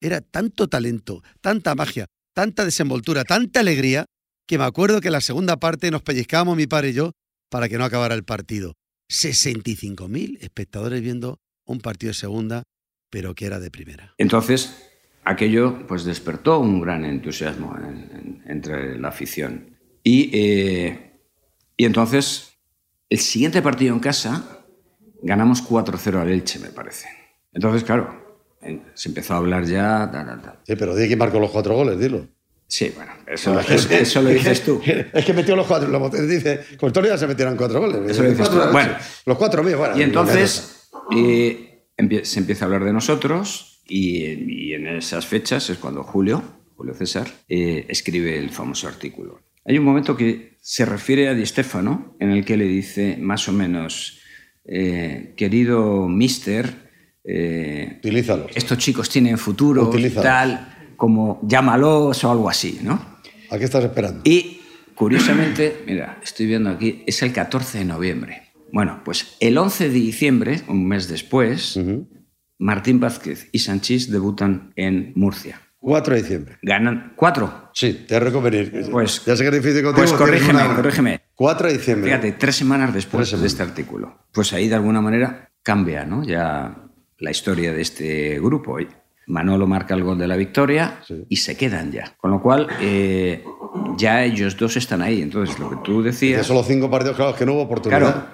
[0.00, 4.06] Era tanto talento, tanta magia, tanta desenvoltura, tanta alegría,
[4.46, 7.12] que me acuerdo que en la segunda parte nos pellizcábamos mi padre y yo
[7.50, 8.74] para que no acabara el partido.
[9.10, 12.62] 65.000 espectadores viendo un partido de segunda,
[13.10, 14.14] pero que era de primera.
[14.18, 14.85] Entonces,
[15.26, 19.76] aquello pues despertó un gran entusiasmo en- en- entre la afición.
[20.02, 21.20] Y, eh,
[21.76, 22.52] y entonces,
[23.10, 24.64] el siguiente partido en casa,
[25.22, 27.08] ganamos 4-0 al Elche, me parece.
[27.52, 28.24] Entonces, claro,
[28.94, 30.10] se empezó a hablar ya...
[30.66, 32.26] Sí, pero di quién marcó los cuatro goles, dilo.
[32.68, 34.80] Sí, bueno, eso, eso- eso lo dices tú.
[35.12, 35.88] Es que metió los cuatro.
[35.88, 38.10] Lo, dice, con ya se metieron cuatro goles.
[38.10, 38.56] Eso lo dices tú.
[38.72, 38.92] Bueno.
[39.24, 39.96] los cuatro míos, bueno.
[39.96, 41.84] Y entonces eh,
[42.24, 44.24] se empieza a hablar de nosotros y,
[44.68, 46.42] y en esas fechas es cuando Julio,
[46.76, 49.40] Julio César, eh, escribe el famoso artículo.
[49.64, 53.48] Hay un momento que se refiere a Di Stefano en el que le dice más
[53.48, 54.20] o menos,
[54.64, 56.86] eh, querido mister,
[57.24, 58.00] eh,
[58.54, 60.22] estos chicos tienen futuro, Utilízalos.
[60.24, 63.16] tal, como llámalos o algo así, ¿no?
[63.50, 64.20] ¿A qué estás esperando?
[64.24, 64.60] Y
[64.94, 68.42] curiosamente, mira, estoy viendo aquí, es el 14 de noviembre.
[68.72, 71.78] Bueno, pues el 11 de diciembre, un mes después.
[72.58, 75.60] Martín Vázquez y Sanchís debutan en Murcia.
[75.78, 76.56] 4 de diciembre.
[76.62, 77.70] Ganan cuatro.
[77.72, 78.88] Sí, te reconvenir.
[78.90, 79.94] Pues- ya sé que es difícil contigo.
[80.06, 81.20] Pues corrígeme, una- corrígeme.
[81.34, 82.10] 4 de diciembre.
[82.10, 84.18] Fíjate, tres semanas después Tres de este artículo.
[84.32, 86.24] Pues ahí de alguna manera cambia, ¿no?
[86.24, 86.76] Ya
[87.18, 88.78] la historia de este grupo.
[89.28, 91.24] Manolo marca el gol de la victoria Sí.
[91.28, 92.14] y se quedan ya.
[92.16, 93.44] Con lo cual, eh,
[93.96, 95.20] ya ellos dos están ahí.
[95.22, 96.46] Entonces, lo que tú De decías...
[96.46, 98.00] solo cinco partidos, claro, es que no hubo oportunidad.
[98.00, 98.26] Claro,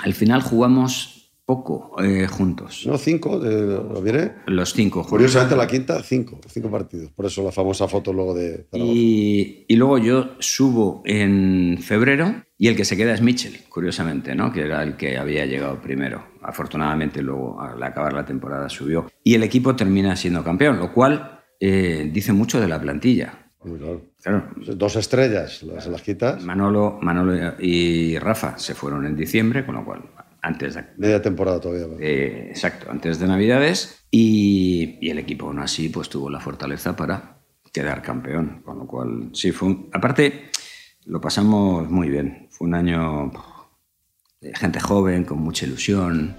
[0.00, 1.21] al final jugamos
[1.52, 2.84] poco eh, juntos.
[2.86, 4.32] No, cinco, de, lo viene.
[4.46, 5.10] Los cinco juntos.
[5.10, 6.40] Curiosamente, la quinta, cinco.
[6.48, 7.10] Cinco partidos.
[7.10, 8.92] Por eso la famosa foto luego de Zaragoza.
[8.94, 14.34] Y, y luego yo subo en febrero y el que se queda es Mitchell, curiosamente,
[14.34, 14.50] ¿no?
[14.50, 16.24] que era el que había llegado primero.
[16.40, 19.10] Afortunadamente luego al acabar la temporada subió.
[19.22, 23.50] Y el equipo termina siendo campeón, lo cual eh, dice mucho de la plantilla.
[23.60, 24.12] Claro.
[24.22, 26.44] Claro, Dos estrellas, las, las quitas.
[26.44, 30.02] Manolo, Manolo y Rafa se fueron en diciembre, con lo cual
[30.42, 31.86] antes de, Media temporada todavía.
[32.00, 36.94] Eh, exacto, antes de Navidades y, y el equipo aún así pues tuvo la fortaleza
[36.96, 37.38] para
[37.72, 40.50] quedar campeón, con lo cual sí fue un- aparte
[41.06, 43.32] lo pasamos muy bien, fue un año
[44.40, 46.34] de gente joven con mucha ilusión.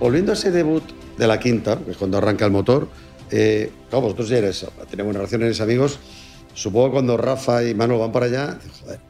[0.00, 0.82] Volviendo a ese debut
[1.16, 2.88] de la quinta, que es cuando arranca el motor,
[3.30, 5.98] eh, claro, vosotros ya eres, tenéis buenas relaciones, eres amigos.
[6.54, 9.00] Supongo cuando Rafa y Manu van para allá, joder,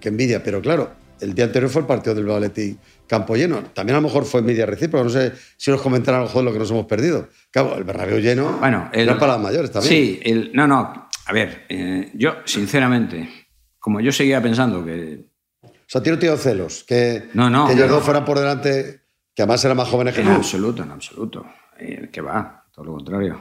[0.00, 0.42] qué envidia.
[0.42, 2.76] Pero claro, el día anterior fue el partido del Atleti
[3.06, 3.62] campo lleno.
[3.74, 5.04] También a lo mejor fue envidia recíproca.
[5.04, 7.28] No sé si nos comentarán a lo mejor lo que nos hemos perdido.
[7.50, 9.92] Claro, el Bernabéu lleno Bueno, el- para las mayores también.
[9.92, 13.28] Sí, el- no, no, a ver, eh, yo sinceramente,
[13.78, 15.26] como yo seguía pensando que
[15.62, 16.82] O sea, tiene tío celos.
[16.84, 19.02] Que, No, no, que ellos dos fueran por delante,
[19.34, 21.46] que además eran más jóvenes que En absoluto, en absoluto.
[21.78, 23.40] Eh, que va, todo lo contrario.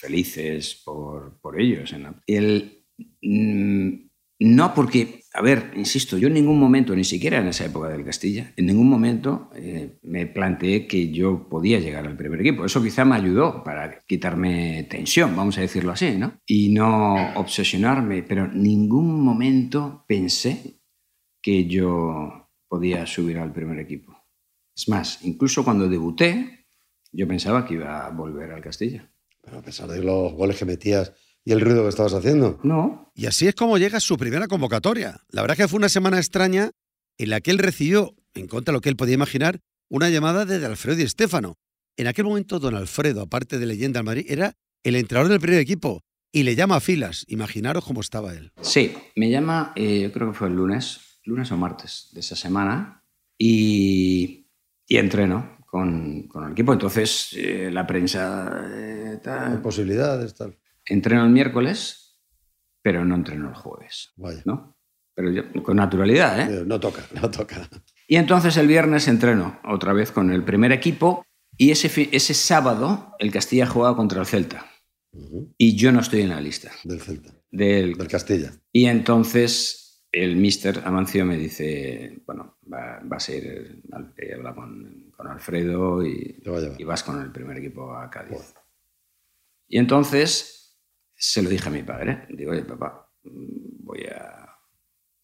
[0.00, 1.94] Felices por, por ellos.
[2.26, 2.84] El,
[3.20, 4.10] mm,
[4.42, 8.06] no porque, a ver, insisto, yo en ningún momento, ni siquiera en esa época del
[8.06, 12.64] Castilla, en ningún momento eh, me planteé que yo podía llegar al primer equipo.
[12.64, 16.38] Eso quizá me ayudó para quitarme tensión, vamos a decirlo así, ¿no?
[16.46, 20.80] Y no obsesionarme, pero en ningún momento pensé
[21.42, 24.16] que yo podía subir al primer equipo.
[24.74, 26.66] Es más, incluso cuando debuté,
[27.12, 29.09] yo pensaba que iba a volver al Castilla.
[29.42, 31.12] Pero a pesar de los goles que metías
[31.44, 32.60] y el ruido que estabas haciendo.
[32.62, 33.10] No.
[33.14, 35.20] Y así es como llega a su primera convocatoria.
[35.28, 36.70] La verdad es que fue una semana extraña
[37.18, 40.44] en la que él recibió, en contra de lo que él podía imaginar, una llamada
[40.44, 41.56] de Alfredo y Estefano.
[41.96, 45.60] En aquel momento, don Alfredo, aparte de leyenda al Madrid, era el entrenador del primer
[45.60, 47.24] equipo y le llama a filas.
[47.28, 48.52] Imaginaros cómo estaba él.
[48.60, 52.36] Sí, me llama, eh, yo creo que fue el lunes, lunes o martes de esa
[52.36, 53.04] semana,
[53.36, 54.46] y,
[54.86, 56.72] y entreno con, con, el equipo.
[56.72, 58.60] Entonces, eh, la prensa...
[58.74, 60.58] Eh, tal, Hay posibilidades, tal.
[60.84, 62.18] Entreno el miércoles,
[62.82, 64.12] pero no entreno el jueves.
[64.16, 64.42] Vaya.
[64.44, 64.76] ¿no?
[65.14, 66.64] Pero yo, con naturalidad, ¿eh?
[66.66, 67.68] No toca, no toca.
[68.08, 71.24] Y entonces el viernes entreno otra vez con el primer equipo
[71.56, 74.66] y ese, ese sábado el Castilla juega contra el Celta.
[75.12, 75.54] Uh -huh.
[75.58, 76.72] Y yo no estoy en la lista.
[76.84, 77.32] Del Celta.
[77.50, 78.52] Del, del Castilla.
[78.72, 85.28] Y entonces el mister Amancio me dice, bueno, va, va a ser, habla con, con
[85.28, 86.42] Alfredo y,
[86.78, 88.54] y, vas con el primer equipo a Cádiz.
[89.68, 90.80] Y entonces
[91.14, 92.26] se lo dije a mi padre.
[92.30, 94.48] Digo, oye, papá, voy a...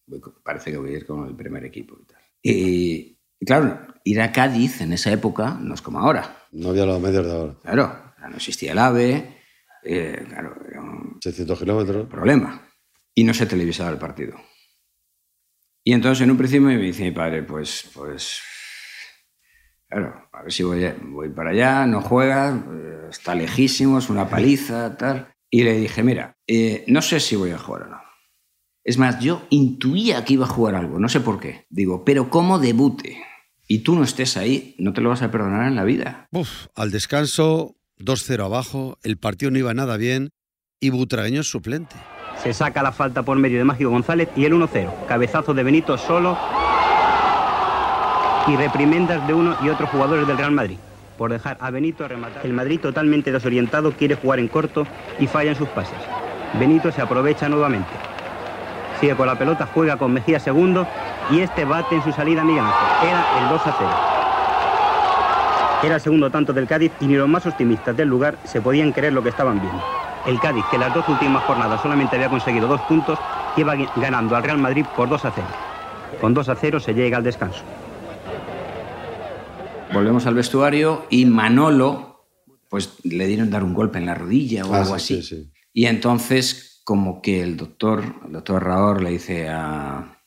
[0.05, 2.21] Voy, parece que voy a ir con el primer equipo y tal.
[2.41, 6.47] Y, y, claro, ir a Cádiz en esa época no es como ahora.
[6.53, 7.57] No había los medios de ahora.
[7.61, 9.37] Claro, no existía el AVE,
[9.83, 12.07] eh, claro, era un 600 kilómetros.
[12.07, 12.61] problema.
[13.13, 14.37] Y no se televisaba el partido.
[15.87, 18.41] Y entonces en un principio me dice mi padre, pues, pues,
[19.87, 24.29] claro, a ver si voy, voy para allá, no juega, eh, está lejísimo, es una
[24.29, 25.33] paliza, tal.
[25.49, 28.01] Y le dije, mira, eh, no sé si voy a jugar o no.
[28.83, 31.65] Es más, yo intuía que iba a jugar algo, no sé por qué.
[31.69, 33.23] Digo, pero como debute
[33.65, 36.27] y tú no estés ahí, no te lo vas a perdonar en la vida.
[36.33, 40.31] Uf, al descanso, 2-0 abajo, el partido no iba nada bien
[40.81, 41.95] y Butragueño es suplente.
[42.47, 45.05] Se saca la falta por medio de Mágico González y el 1-0.
[45.05, 46.37] Cabezazo de Benito solo
[48.47, 50.77] y reprimendas de uno y otros jugadores del Real Madrid
[51.17, 52.45] por dejar a Benito rematar.
[52.45, 54.87] El Madrid totalmente desorientado quiere jugar en corto
[55.19, 55.97] y falla en sus pases.
[56.57, 57.91] Benito se aprovecha nuevamente.
[59.01, 60.87] Sigue con la pelota, juega con Mejía segundo
[61.29, 63.09] y este bate en su salida a Miguel Ángel.
[63.09, 63.89] Era el 2 a 0.
[65.83, 68.93] Era el segundo tanto del Cádiz y ni los más optimistas del lugar se podían
[68.93, 69.96] creer lo que estaban viendo.
[70.27, 73.17] El Cádiz, que las dos últimas jornadas solamente había conseguido dos puntos,
[73.55, 75.47] iba ganando al Real Madrid por 2 a 0.
[76.19, 77.63] Con 2 a 0 se llega al descanso.
[79.93, 82.27] Volvemos al vestuario y Manolo,
[82.69, 85.23] pues le dieron dar un golpe en la rodilla o Ah, algo sí, así.
[85.23, 85.51] sí, sí.
[85.73, 90.19] Y entonces, como que el doctor, el doctor Raor le dice a,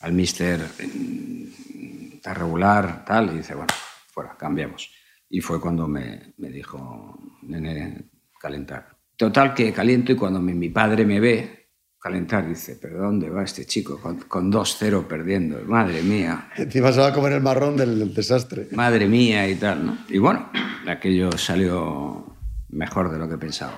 [0.00, 3.72] al mister, "Mm, está regular, tal, y dice, bueno,
[4.12, 4.90] fuera, cambiamos.
[5.30, 8.93] Y fue cuando me, me dijo, nene, calentar.
[9.16, 11.68] Total que caliento y cuando mi, mi padre me ve
[12.00, 13.98] calentar, dice, pero ¿dónde va este chico?
[13.98, 18.12] Con, con 2-0 perdiendo, madre mía, Encima se va a comer el marrón del, del
[18.12, 18.68] desastre.
[18.72, 19.96] madre mía y tal, ¿no?
[20.10, 20.50] Y bueno,
[20.86, 22.26] aquello salió
[22.68, 23.72] mejor de lo que pensaba.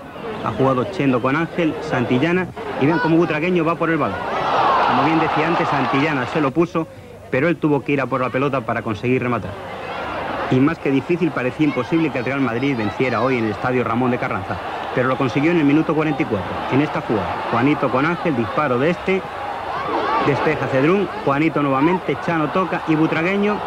[0.44, 2.48] Ha jugado Chendo con Ángel, Santillana
[2.80, 4.18] y ven cómo Butragueño va por el balón.
[4.88, 6.88] Como bien decía antes, Santillana se lo puso,
[7.30, 9.52] pero él tuvo que ir a por la pelota para conseguir rematar.
[10.50, 13.84] Y más que difícil, parecía imposible que el Real Madrid venciera hoy en el estadio
[13.84, 14.56] Ramón de Carranza.
[14.96, 17.48] Pero lo consiguió en el minuto 44, en esta jugada.
[17.50, 19.20] Juanito con Ángel, disparo de este,
[20.26, 23.60] despeja Cedrún, Juanito nuevamente, Chano toca y Butragueño,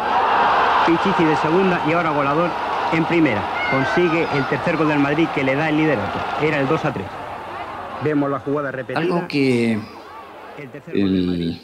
[0.86, 2.50] Pichichi de segunda y ahora goleador
[2.92, 3.44] en primera.
[3.70, 6.18] Consigue el tercer gol del Madrid que le da el liderato.
[6.42, 7.06] Era el 2 a 3.
[8.02, 8.98] Vemos la jugada repetida.
[8.98, 9.78] Algo que
[10.88, 11.60] El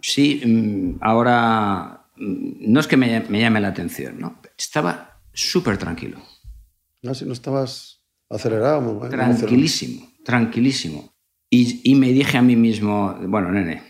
[0.00, 4.38] sí, mm, ahora mm, no es que me, me llame la atención, ¿no?
[4.56, 6.16] Estaba súper tranquilo,
[7.02, 8.01] No, si no estabas
[8.94, 11.12] bueno, tranquilísimo, tranquilísimo.
[11.50, 13.82] Y, y me dije a mí mismo, bueno, nene,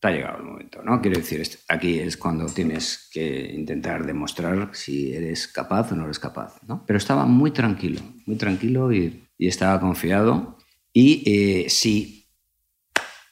[0.00, 1.00] te ha llegado el momento, ¿no?
[1.00, 6.18] Quiero decir, aquí es cuando tienes que intentar demostrar si eres capaz o no eres
[6.18, 6.84] capaz, ¿no?
[6.86, 10.58] Pero estaba muy tranquilo, muy tranquilo y, y estaba confiado.
[10.92, 12.30] Y eh, sí,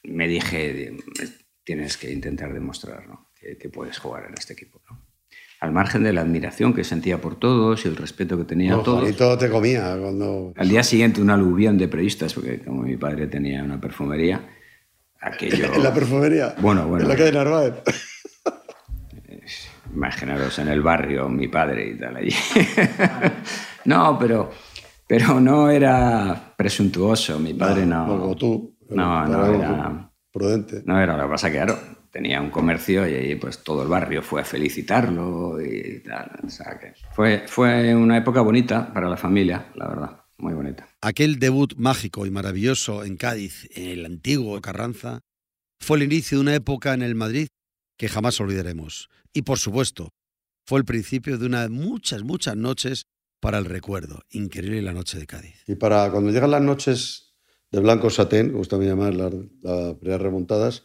[0.03, 0.97] me dije,
[1.65, 3.31] tienes que intentar demostrar ¿no?
[3.35, 5.02] que, que puedes jugar en este equipo, ¿no?
[5.63, 8.77] Al margen de la admiración que sentía por todos y el respeto que tenía a
[8.79, 8.99] No, todos.
[8.99, 10.53] Juanito te comía cuando...
[10.57, 14.45] Al día siguiente un aluvión de periodistas, porque como mi padre tenía una perfumería,
[15.21, 15.67] aquello...
[15.73, 16.57] En la perfumería.
[16.59, 17.05] Bueno, bueno.
[17.05, 17.75] En la calle Narváez.
[19.95, 22.35] Imaginaros en el barrio, mi padre y tal allí.
[23.85, 24.51] no, pero,
[25.07, 27.39] pero no era presuntuoso.
[27.39, 28.09] Mi padre no.
[28.09, 28.79] Como tú.
[28.91, 30.11] No, no era.
[30.33, 30.83] Prudente.
[30.87, 31.79] No era, lo que pasa que, claro,
[32.13, 36.31] tenía un comercio y ahí pues todo el barrio fue a felicitarlo y tal.
[36.45, 40.87] O sea que fue, fue una época bonita para la familia, la verdad, muy bonita.
[41.01, 45.21] Aquel debut mágico y maravilloso en Cádiz, en el antiguo Carranza,
[45.81, 47.49] fue el inicio de una época en el Madrid
[47.97, 49.09] que jamás olvidaremos.
[49.33, 50.11] Y por supuesto,
[50.67, 53.07] fue el principio de unas muchas, muchas noches
[53.41, 54.21] para el recuerdo.
[54.31, 55.65] Increíble la noche de Cádiz.
[55.67, 57.35] Y para cuando llegan las noches
[57.71, 60.85] de blanco satén, me gusta llamar las, las primeras remontadas,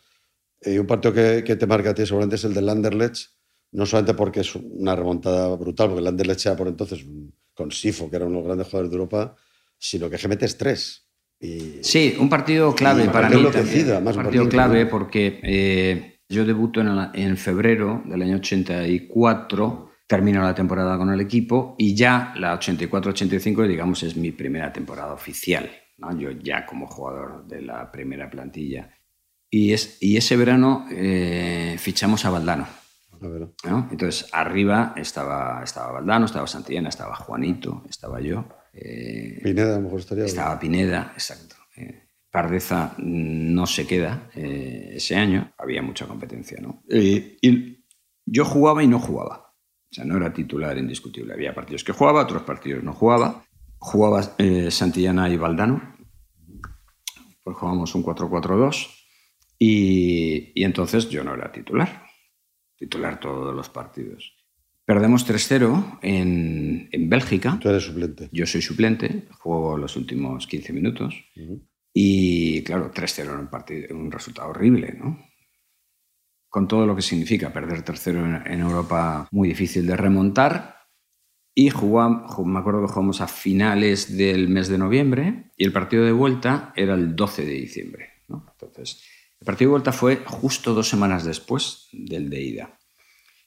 [0.61, 3.31] y eh, un partido que, que, te marca a ti seguramente es el del Anderlecht,
[3.71, 7.05] no solamente porque es una remontada brutal, porque el Anderlecht era por entonces
[7.53, 9.35] con Sifo, que era uno de los grandes jugadores de Europa,
[9.77, 11.07] sino que GMT es tres.
[11.39, 13.43] Y, sí, un partido clave para mí.
[13.51, 14.03] También.
[14.03, 20.41] Más un partido clave porque eh, yo debuto en, en, febrero del año 84, termino
[20.41, 25.69] la temporada con el equipo y ya la 84-85, digamos, es mi primera temporada oficial.
[25.97, 26.17] ¿no?
[26.17, 28.89] Yo ya como jugador de la primera plantilla.
[29.49, 32.67] Y, es, y ese verano eh, fichamos a Valdano.
[33.21, 33.87] ¿no?
[33.91, 38.47] Entonces, arriba estaba, estaba Valdano, estaba Santillana, estaba Juanito, estaba yo.
[38.73, 40.25] Eh, Pineda, a lo mejor estaría.
[40.25, 41.55] Estaba Pineda, exacto.
[41.75, 46.83] Eh, Pardeza no se queda eh, ese año, había mucha competencia, ¿no?
[46.89, 47.77] y
[48.25, 49.53] yo jugaba y no jugaba.
[49.89, 51.33] O sea, no era titular indiscutible.
[51.33, 53.45] Había partidos que jugaba, otros partidos no jugaba.
[53.77, 54.21] Jugaba
[54.69, 55.95] Santillana y Valdano.
[57.41, 58.96] Pues jugábamos un 4-4-2.
[59.59, 62.05] Y, y entonces yo no era titular.
[62.77, 64.37] Titular todos los partidos.
[64.87, 67.57] Perdemos 3-0 en, en, Bélgica.
[67.59, 68.29] Tú eres suplente.
[68.31, 71.25] Yo soy suplente, juego los últimos 15 minutos.
[71.93, 75.19] Y claro, 3-0 en un, partido, un resultado horrible, ¿no?
[76.47, 80.77] Con todo lo que significa perder tercero en, en Europa, muy difícil de remontar.
[81.53, 86.05] Y jugamos, me acuerdo que jugamos a finales del mes de noviembre y el partido
[86.05, 88.09] de vuelta era el 12 de diciembre.
[88.29, 88.45] ¿no?
[88.53, 89.03] Entonces,
[89.39, 92.79] el partido de vuelta fue justo dos semanas después del de ida.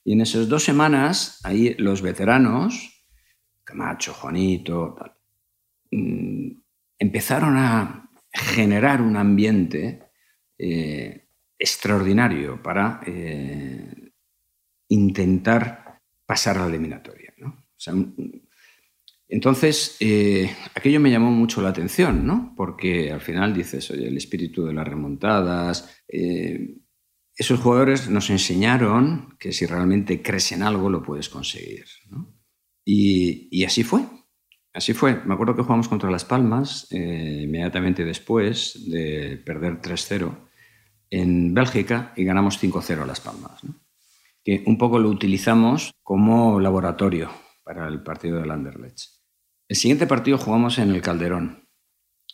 [0.03, 3.05] Y en esas dos semanas, ahí los veteranos,
[3.63, 4.95] Camacho, Juanito,
[5.91, 6.49] mm,
[6.97, 10.11] empezaron a generar un ambiente
[10.57, 11.27] eh,
[11.57, 14.11] extraordinario para eh,
[14.87, 17.33] intentar pasar la eliminatoria.
[19.31, 22.53] Entonces, eh, aquello me llamó mucho la atención, ¿no?
[22.55, 26.03] porque al final dices, oye, el espíritu de las remontadas,
[27.35, 31.85] esos jugadores nos enseñaron que si realmente crees en algo lo puedes conseguir.
[32.85, 34.01] Y, así fue.
[34.73, 35.21] Así fue.
[35.25, 40.49] Me acuerdo que jugamos contra Las Palmas eh, inmediatamente después de perder 3-0
[41.09, 43.61] en Bélgica y ganamos 5-0 Las Palmas.
[44.43, 47.31] Que un poco lo utilizamos como laboratorio
[47.63, 49.20] para el partido del Anderlecht.
[49.71, 51.65] El siguiente partido jugamos en el Calderón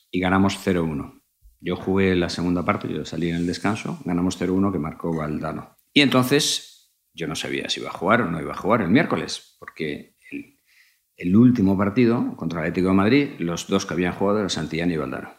[0.10, 1.22] y ganamos 0-1.
[1.60, 5.78] Yo jugué la segunda parte, yo salí en el descanso, ganamos 0-1 que marcó Valdano.
[5.94, 8.90] Y entonces yo no sabía si iba a jugar o no iba a jugar el
[8.90, 10.16] miércoles, porque
[11.16, 14.90] el, último partido contra el Atlético de Madrid, los dos que habían jugado eran Santillán
[14.90, 15.32] y Valdano.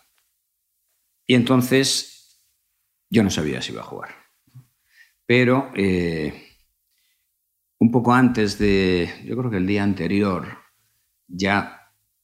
[1.27, 2.41] Y entonces
[3.11, 4.11] yo no sabía si iba a jugar.
[5.27, 6.47] Pero eh,
[7.81, 10.59] un poco antes de, yo creo que el día anterior,
[11.27, 11.78] ya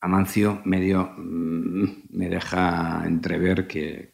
[0.04, 4.12] Amancio medio mm, me deja entrever que,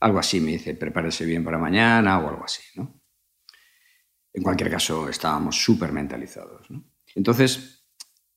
[0.00, 3.00] algo así, me dice, prepárese bien para mañana o algo así, ¿no?
[4.34, 6.68] En cualquier caso, estábamos súper mentalizados.
[7.14, 7.86] Entonces,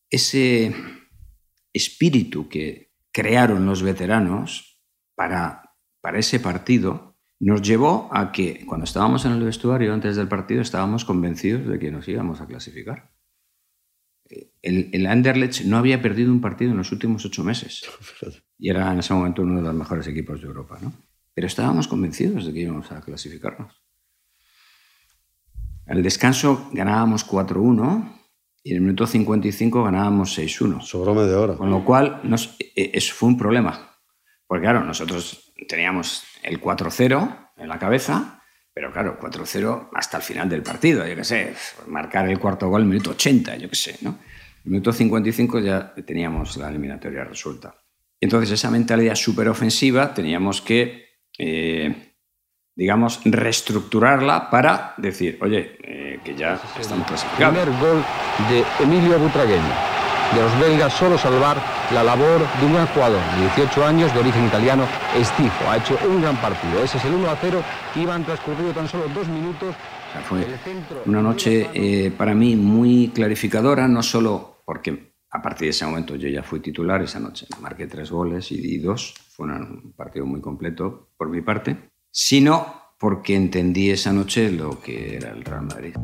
[0.10, 0.74] ese
[1.74, 4.82] espíritu que crearon los veteranos
[5.16, 10.30] para, para ese partido nos llevó a que cuando estábamos en el vestuario antes del
[10.30, 13.12] partido estábamos convencidos de que nos íbamos a clasificar
[14.62, 17.84] el, el, Anderlecht no había perdido un partido en los últimos ocho meses.
[18.60, 20.94] Y era en ese momento uno de los mejores equipos de Europa, ¿no?
[21.34, 23.84] Pero estábamos convencidos de que íbamos a clasificarnos.
[25.86, 28.20] Al descanso ganábamos 4-1
[28.64, 30.82] y en el minuto 55 ganábamos 6-1.
[30.82, 31.56] Sobró media hora.
[31.56, 33.98] Con lo cual, nos, e, e, eso fue un problema.
[34.48, 38.42] Porque claro, nosotros teníamos el 4-0 en la cabeza,
[38.74, 41.54] pero claro, 4-0 hasta el final del partido, yo qué sé,
[41.88, 44.20] marcar el cuarto gol en el minuto 80, yo qué sé, ¿no?
[44.66, 47.76] El minuto 55 ya teníamos la eliminatoria resuelta.
[48.22, 51.06] Entonces, esa mentalidad súper ofensiva teníamos que,
[51.38, 52.16] eh,
[52.74, 57.60] digamos, reestructurarla para decir, oye, eh, que ya estamos clasificados.
[57.60, 58.02] Primer gol
[58.50, 59.74] de Emilio Butragueño.
[60.34, 61.58] De los belgas solo salvar
[61.94, 64.88] la labor de un jugador, de 18 años, de origen italiano,
[65.20, 65.70] Estifo.
[65.70, 66.82] Ha hecho un gran partido.
[66.82, 67.62] Ese es el 1 a 0.
[67.98, 69.76] Iban transcurrido tan solo dos minutos.
[70.28, 70.48] fue
[71.06, 76.16] una noche eh, para mí muy clarificadora, no solo porque A partir de ese momento
[76.16, 77.48] yo ya fui titular esa noche.
[77.60, 79.16] Marqué tres goles y di dos.
[79.32, 81.90] Fue un partido muy completo por mi parte.
[82.12, 85.96] Sino porque entendí esa noche lo que era el Real Madrid.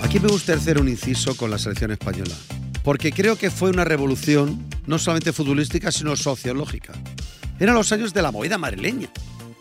[0.00, 2.36] Aquí me gusta hacer un inciso con la selección española,
[2.84, 6.92] porque creo que fue una revolución no solamente futbolística, sino sociológica.
[7.58, 9.10] Eran los años de la movida madrileña.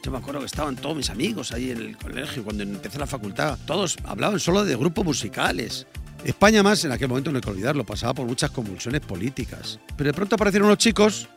[0.03, 3.07] Yo me acuerdo que estaban todos mis amigos ahí en el colegio, cuando empecé la
[3.07, 5.87] facultad, todos hablaban solo de grupos musicales.
[6.25, 9.79] España más, en aquel momento no hay que olvidarlo, pasaba por muchas convulsiones políticas.
[9.95, 11.29] Pero de pronto aparecieron unos chicos,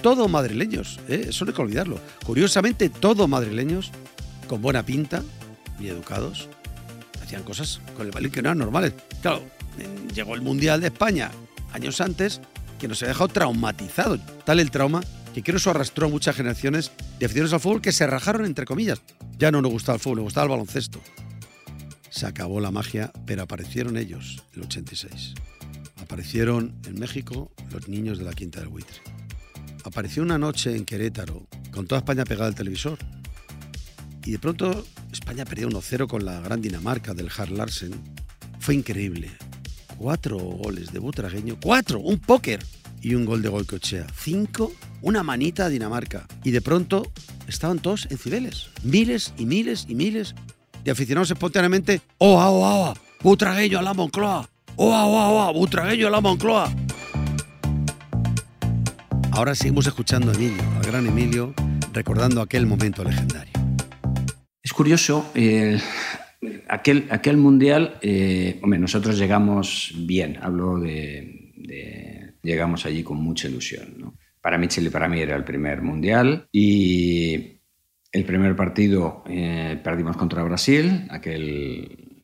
[0.00, 1.26] todos madrileños, ¿eh?
[1.28, 1.98] eso no hay que olvidarlo.
[2.24, 3.90] Curiosamente, todos madrileños,
[4.48, 5.22] con buena pinta,
[5.80, 6.48] y educados,
[7.22, 8.92] hacían cosas con el balón que no eran normales.
[9.20, 9.42] Claro,
[10.14, 11.32] llegó el Mundial de España
[11.72, 12.40] años antes,
[12.78, 14.18] que nos ha dejado traumatizado.
[14.44, 15.02] Tal el trauma
[15.34, 18.64] que creo eso arrastró a muchas generaciones de aficionados al fútbol que se rajaron entre
[18.64, 19.02] comillas.
[19.36, 21.00] Ya no nos gustaba el fútbol, nos gustaba el baloncesto.
[22.14, 25.34] Se acabó la magia, pero aparecieron ellos, el 86.
[26.00, 29.00] Aparecieron en México los niños de la Quinta del Buitre.
[29.82, 32.98] Apareció una noche en Querétaro, con toda España pegada al televisor.
[34.24, 37.90] Y de pronto España perdió 1-0 con la gran Dinamarca del Har Larsen.
[38.60, 39.32] Fue increíble.
[39.98, 41.58] Cuatro goles de Butragueño.
[41.60, 41.98] ¡Cuatro!
[41.98, 42.64] ¡Un póker!
[43.02, 44.06] Y un gol de Goicochea.
[44.16, 46.28] Cinco, una manita a Dinamarca.
[46.44, 47.10] Y de pronto
[47.48, 48.68] estaban todos en Cibeles.
[48.84, 50.36] Miles y miles y miles
[50.84, 52.00] de aficionados espontáneamente.
[52.18, 52.94] ¡Oa, oa, oa!
[53.22, 54.48] ¡Butragueño a la Moncloa!
[54.76, 55.52] ¡Oa, oa, oa!
[55.52, 56.70] ¡Butragueño a la Moncloa!
[59.32, 61.54] Ahora seguimos escuchando a Emilio, al gran Emilio,
[61.92, 63.52] recordando aquel momento legendario.
[64.62, 65.80] Es curioso, eh,
[66.68, 74.14] aquel, aquel mundial, eh, hombre, nosotros llegamos bien, hablo de, llegamos allí con mucha ilusión.
[74.40, 77.53] Para Mitchell y para mí era el primer mundial y
[78.14, 82.22] el primer partido eh, perdimos contra Brasil, aquel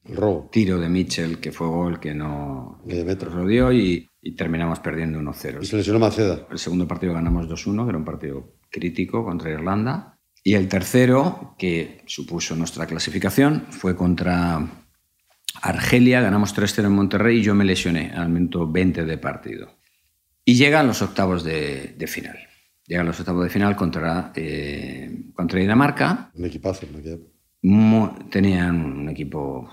[0.50, 5.58] tiro de Mitchell que fue gol que no lo dio y, y terminamos perdiendo 1-0.
[5.62, 6.46] Y se lesionó Maceda.
[6.48, 10.16] El segundo partido ganamos 2-1, que era un partido crítico contra Irlanda.
[10.44, 14.64] Y el tercero, que supuso nuestra clasificación, fue contra
[15.60, 19.76] Argelia, ganamos 3-0 en Monterrey y yo me lesioné al minuto 20 de partido.
[20.44, 22.38] Y llegan los octavos de, final.
[22.90, 26.32] Llegan los octavos de final contra, eh, contra Dinamarca.
[26.34, 26.88] Un equipazo,
[27.62, 28.18] ¿no?
[28.28, 29.70] tenían un equipo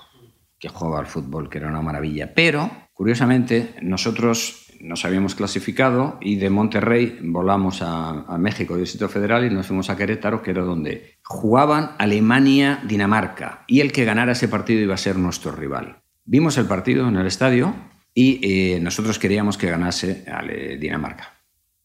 [0.60, 2.32] que jugaba al fútbol, que era una maravilla.
[2.36, 9.50] Pero, curiosamente, nosotros nos habíamos clasificado y de Monterrey volamos a, México, Distrito Federal, y
[9.50, 13.64] nos fuimos a Querétaro, que era donde jugaban Alemania-Dinamarca.
[13.66, 16.04] Y el que ganara ese partido iba a ser nuestro rival.
[16.24, 17.74] Vimos el partido en el estadio
[18.14, 20.44] y eh, nosotros queríamos que ganase a
[20.78, 21.34] Dinamarca,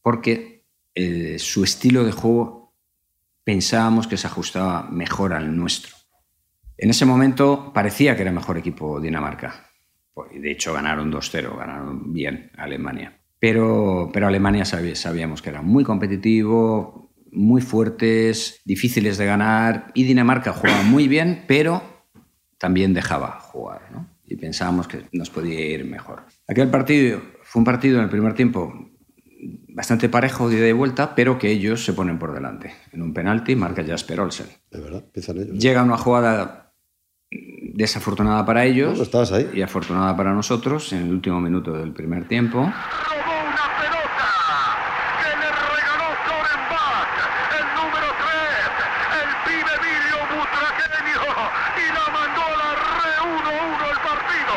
[0.03, 0.52] porque
[0.95, 2.74] eh, su estilo de juego
[3.45, 5.97] pensábamos que se ajustaba mejor al nuestro.
[6.76, 9.72] En ese momento parecía que era mejor equipo Dinamarca
[10.14, 13.18] pues, de hecho, ganaron 2-0, ganaron bien Alemania.
[13.38, 19.90] Pero, pero Alemania sabíamos que era muy competitivo, muy fuertes, difíciles de ganar.
[19.95, 21.82] Y Dinamarca jugaba muy bien, pero
[22.59, 23.82] también dejaba jugar.
[24.24, 26.24] Y pensábamos que nos podía ir mejor.
[26.47, 28.91] Aquel partido fue un partido en el primer tiempo
[29.75, 32.75] bastante parejo de ida y vuelta, pero que ellos se ponen por delante.
[32.93, 34.47] En un penalti marca Jasper Olsen.
[34.70, 35.59] De verdad, empiezan ellos.
[35.59, 36.75] Llega una jugada
[37.75, 39.51] desafortunada para ellos ahí.
[39.55, 42.59] y afortunada para nosotros en el último minuto del primer tiempo.
[42.59, 44.29] Robó una pelota
[45.23, 47.09] que le regaló Sorenbach,
[47.59, 51.25] el número 3, el pibe Emilio Butraqueño,
[51.79, 54.55] y la mandó a la re 1-1 el partido.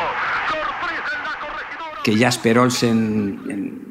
[0.52, 2.02] Sorpresa en la corregidora.
[2.04, 3.85] Que Jasper Olsen,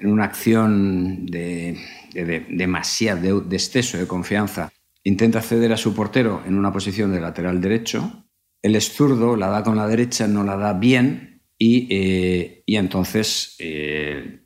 [0.00, 1.78] en, una acción de,
[2.12, 4.72] de, de demasiado de exceso de confianza,
[5.04, 8.24] intenta ceder a su portero en una posición de lateral derecho
[8.62, 13.56] él es zurdo, la da con la derecha, no la da bien y, eh, entonces
[13.58, 14.40] eh,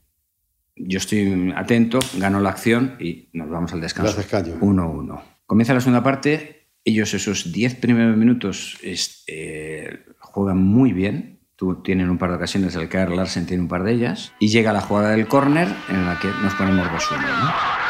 [0.76, 4.12] yo estoy atento, gano la acción y nos vamos al descanso.
[4.60, 5.22] 1-1.
[5.46, 8.78] Comienza la segunda parte, ellos esos 10 primeros minutos
[9.26, 13.68] eh, juegan muy bien, Tú, tienen un par de ocasiones, el caer Larsen tiene un
[13.68, 17.20] par de ellas, y llega la jugada del córner en la que nos ponemos 2-1.
[17.20, 17.81] ¿no?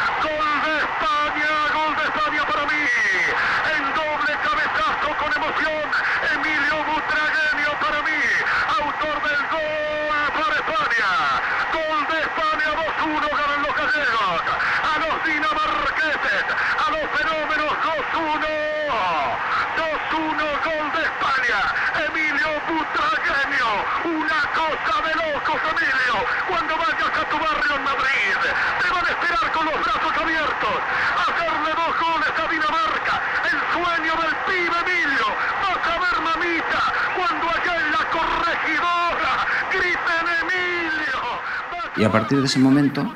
[42.13, 43.11] A partir de ese momento,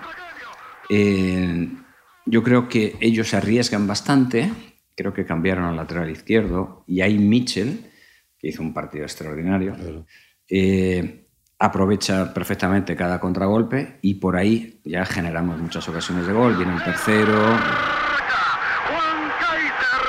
[0.89, 1.69] eh,
[2.25, 4.51] yo creo que ellos se arriesgan bastante.
[4.95, 7.93] Creo que cambiaron al lateral izquierdo y ahí Mitchell,
[8.39, 9.77] que hizo un partido extraordinario,
[10.49, 11.27] eh,
[11.59, 16.57] aprovecha perfectamente cada contragolpe y por ahí ya generamos muchas ocasiones de gol.
[16.57, 17.37] Viene el tercero,
[18.89, 20.05] Juan Kaiser,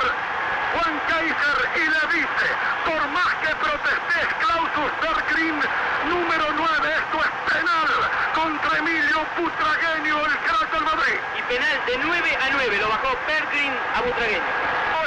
[0.71, 2.47] Juan Kaiser y le dice,
[2.85, 5.59] por más que protestes, Clausus Bergrin,
[6.07, 11.19] número 9, esto es penal contra Emilio Putragueño, el crack del Madrid.
[11.37, 14.45] Y penal de 9 a 9 lo bajó Pergrin a Butragueño.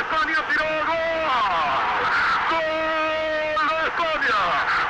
[0.03, 1.11] España tiró gol.
[2.51, 4.41] Gol de España.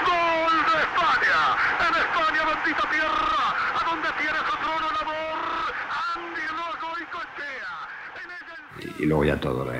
[0.09, 1.41] Gol de España.
[1.85, 3.45] En España, bendita tierra,
[3.77, 5.39] a donde tiene su trono el amor.
[6.17, 7.75] Andy Rojo y Cochea.
[8.25, 9.80] En ella el y, y luego ya todo lo demás,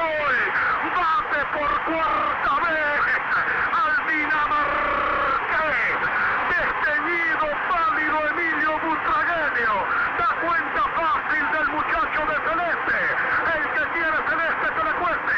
[0.00, 0.38] hoy,
[0.96, 3.00] bate por cuarta vez
[3.72, 5.98] al Dinamarqués,
[6.50, 9.74] desteñido, pálido Emilio Butragueño,
[10.18, 12.98] da cuenta fácil del muchacho de Celeste,
[13.54, 15.34] el que quiere Celeste que le cueste,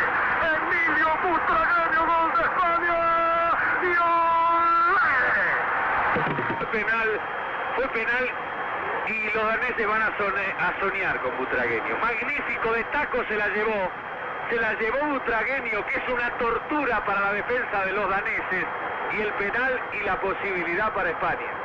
[0.56, 2.98] Emilio Butragueño, gol de España,
[3.82, 3.92] y
[4.96, 5.12] olé.
[6.76, 7.20] Penal,
[7.74, 8.30] fue penal
[9.08, 11.96] y los daneses van a, soñar con Butragueño.
[12.02, 13.90] Magnífico de taco se la llevó.
[14.50, 18.66] Se la llevó Butragueño, que es una tortura para la defensa de los daneses.
[19.16, 21.55] Y el penal y la posibilidad para España.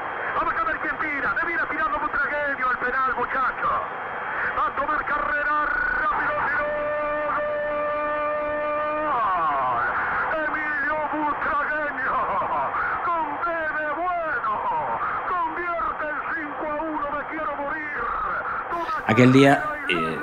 [19.21, 20.17] Aquel día eh,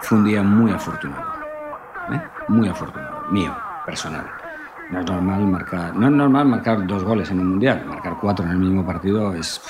[0.00, 1.32] fue un día muy afortunado.
[2.12, 2.20] ¿eh?
[2.48, 3.56] Muy afortunado, mío,
[3.86, 4.26] personal.
[4.90, 7.86] No es normal marcar, no es normal marcar dos goles en un mundial.
[7.86, 9.62] Marcar cuatro en el mismo partido es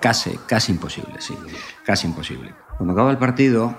[0.00, 1.36] casi, casi imposible, sí,
[1.84, 2.54] casi imposible.
[2.76, 3.76] Cuando acaba el partido,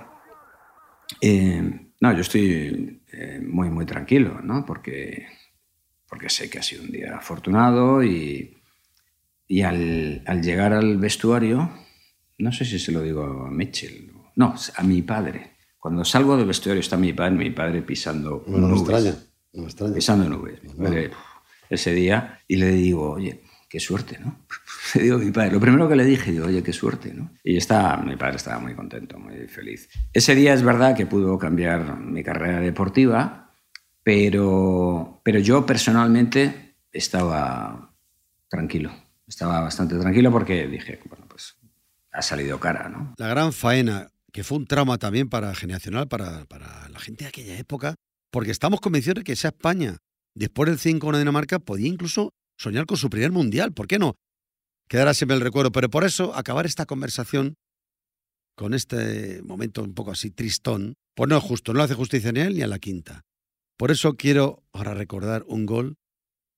[1.22, 4.66] eh, no, yo estoy eh, muy, muy tranquilo, ¿no?
[4.66, 5.28] Porque,
[6.10, 8.62] porque sé que ha sido un día afortunado y,
[9.48, 11.72] y al, al llegar al vestuario,
[12.42, 15.52] no sé si se lo digo a Mitchell, no, a mi padre.
[15.80, 19.16] Cuando salgo del vestuario está mi padre, mi padre pisando No me nubes extraña.
[19.54, 19.94] No me extraña.
[19.96, 20.64] pisando nubes.
[20.64, 21.12] Mi padre,
[21.70, 24.46] ese día y le digo, oye, qué suerte, ¿no?
[24.96, 27.32] Le digo a mi padre, lo primero que le dije, digo, oye, qué suerte, ¿no?
[27.44, 29.88] Y está, mi padre estaba muy contento, muy feliz.
[30.12, 33.54] Ese día es verdad que pudo cambiar mi carrera deportiva,
[34.04, 37.94] pero, pero yo personalmente estaba
[38.50, 38.92] tranquilo,
[39.26, 41.00] estaba bastante tranquilo porque dije,
[42.12, 43.14] ha salido cara, ¿no?
[43.18, 47.30] La gran faena, que fue un trauma también para generacional, para, para la gente de
[47.30, 47.96] aquella época,
[48.32, 49.98] porque estamos convencidos de que esa España,
[50.36, 53.74] después del 5 de Dinamarca, podía incluso soñar con su primer mundial.
[53.74, 54.16] ¿Por qué no?
[54.88, 55.72] Quedará siempre el recuerdo.
[55.72, 57.56] Pero por eso, acabar esta conversación
[58.56, 62.42] con este momento un poco así tristón, pues no es justo, no hace justicia ni
[62.42, 63.22] a él ni a la quinta.
[63.78, 65.98] Por eso quiero ahora recordar un gol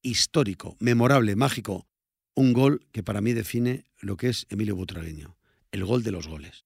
[0.02, 1.88] histórico, memorable, mágico,
[2.36, 5.38] un gol que para mí define lo que es Emilio Butragueño,
[5.74, 6.64] el gol de los goles.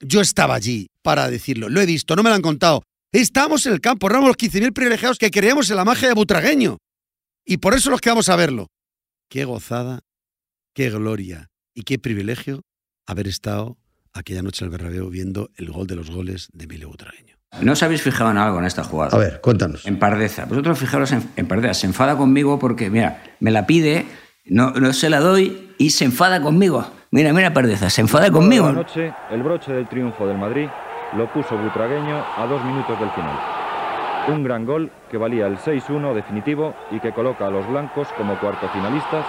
[0.00, 2.82] Yo estaba allí para decirlo, lo he visto, no me lo han contado.
[3.12, 6.78] Estábamos en el campo, éramos los 15.000 privilegiados que creíamos en la magia de Butragueño.
[7.44, 8.68] Y por eso los quedamos a verlo.
[9.28, 10.00] Qué gozada,
[10.74, 12.60] qué gloria y qué privilegio
[13.06, 13.78] haber estado
[14.12, 17.36] aquella noche en el Bernabéu viendo el gol de los goles de Emilio Butragueño.
[17.62, 19.16] ¿No os habéis fijado en algo en esta jugada?
[19.16, 19.84] A ver, cuéntanos.
[19.86, 20.44] En Pardeza.
[20.44, 21.74] Vosotros fijaros en, en Pardeza.
[21.74, 24.06] Se enfada conmigo porque, mira, me la pide,
[24.46, 26.86] no, no se la doy y se enfada conmigo.
[27.10, 28.66] Mira, mira Pardeza, se enfada conmigo.
[28.66, 30.68] Anoche, el broche del triunfo del Madrid
[31.16, 33.36] lo puso Butragueño a dos minutos del final.
[34.28, 38.38] Un gran gol que valía el 6-1 definitivo y que coloca a los blancos como
[38.38, 39.24] cuarto finalistas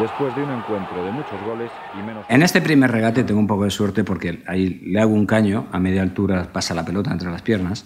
[0.00, 2.24] después de un encuentro de muchos goles y menos...
[2.28, 5.66] En este primer regate tengo un poco de suerte porque ahí le hago un caño,
[5.72, 7.84] a media altura pasa la pelota entre las piernas.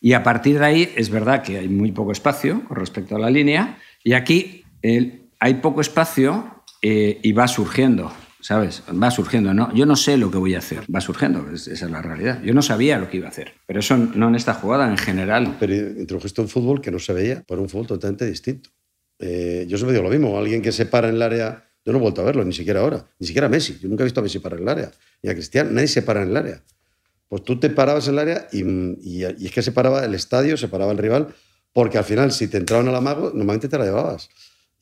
[0.00, 3.18] Y a partir de ahí es verdad que hay muy poco espacio con respecto a
[3.18, 3.78] la línea.
[4.02, 8.82] Y aquí eh, hay poco espacio eh, y va surgiendo, ¿sabes?
[8.90, 9.52] Va surgiendo.
[9.52, 9.70] ¿no?
[9.74, 12.42] Yo no sé lo que voy a hacer, va surgiendo, es- esa es la realidad.
[12.42, 13.52] Yo no sabía lo que iba a hacer.
[13.66, 15.56] Pero eso no en esta jugada, en general.
[15.60, 18.70] Pero introdujiste un fútbol que no se veía, por un fútbol totalmente distinto.
[19.18, 21.98] Eh, yo siempre digo lo mismo, alguien que se para en el área, yo no
[21.98, 23.78] he vuelto a verlo, ni siquiera ahora, ni siquiera a Messi.
[23.82, 24.90] Yo nunca he visto a Messi parar en el área,
[25.22, 26.62] ni a Cristiano, nadie se para en el área.
[27.28, 30.68] Pues tú te parabas en el área y es que se paraba el estadio, se
[30.68, 31.28] paraba el rival,
[31.74, 34.30] porque al final si te entraban al amago, normalmente te la llevabas.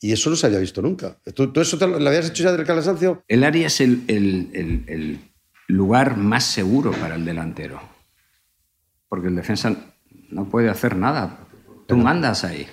[0.03, 1.17] Y eso no se había visto nunca.
[1.33, 3.23] ¿Tú, tú eso te lo, lo habías hecho ya del cansancio?
[3.29, 5.19] El área es el, el- el- el
[5.69, 7.79] lugar más seguro para el delantero.
[9.07, 9.73] Porque el defensa
[10.29, 11.47] no puede hacer nada.
[11.87, 12.67] Tú mandas ahí.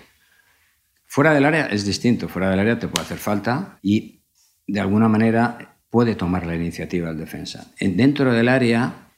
[1.07, 2.29] Fuera del área es distinto.
[2.29, 4.25] Fuera del área te puede hacer falta y
[4.67, 7.71] de alguna manera puede tomar la iniciativa el defensa.
[7.79, 9.13] En- Dentro del área,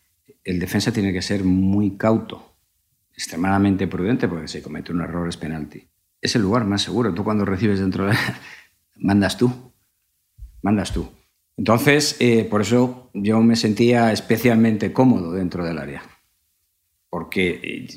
[0.44, 2.56] el defensa tiene que ser muy cauto,
[3.14, 5.88] extremadamente prudente, porque si comete un error es penalti.
[6.22, 7.12] Es el lugar más seguro.
[7.12, 8.40] Tú cuando recibes dentro área,
[8.96, 9.52] mandas tú
[10.62, 11.08] mandas tú.
[11.56, 16.02] Entonces, eh, por eso yo me sentía especialmente cómodo dentro del área,
[17.10, 17.88] porque eh,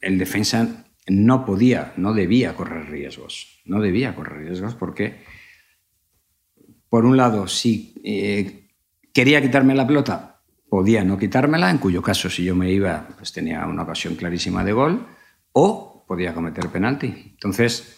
[0.00, 5.24] el defensa no podía, no debía correr riesgos, no debía correr riesgos porque,
[6.88, 8.68] por un lado, si eh,
[9.12, 13.32] quería quitarme la pelota, podía no quitármela, en cuyo caso si yo me iba, pues
[13.32, 15.06] tenía una ocasión clarísima de gol,
[15.52, 17.06] o podía cometer penalti.
[17.32, 17.96] Entonces,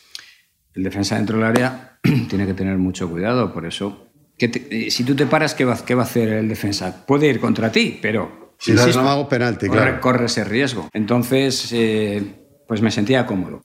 [0.75, 1.99] el defensa dentro del área
[2.29, 4.09] tiene que tener mucho cuidado, por eso.
[4.39, 7.05] que te- eh, si tú te paras, ¿qué va, qué va a hacer el defensa?
[7.07, 8.55] Puede ir contra ti, pero.
[8.59, 10.01] Si no hago penalti, corre, claro.
[10.01, 10.89] corre ese riesgo.
[10.95, 13.63] Entonces, eh, pues me sentía cómodo.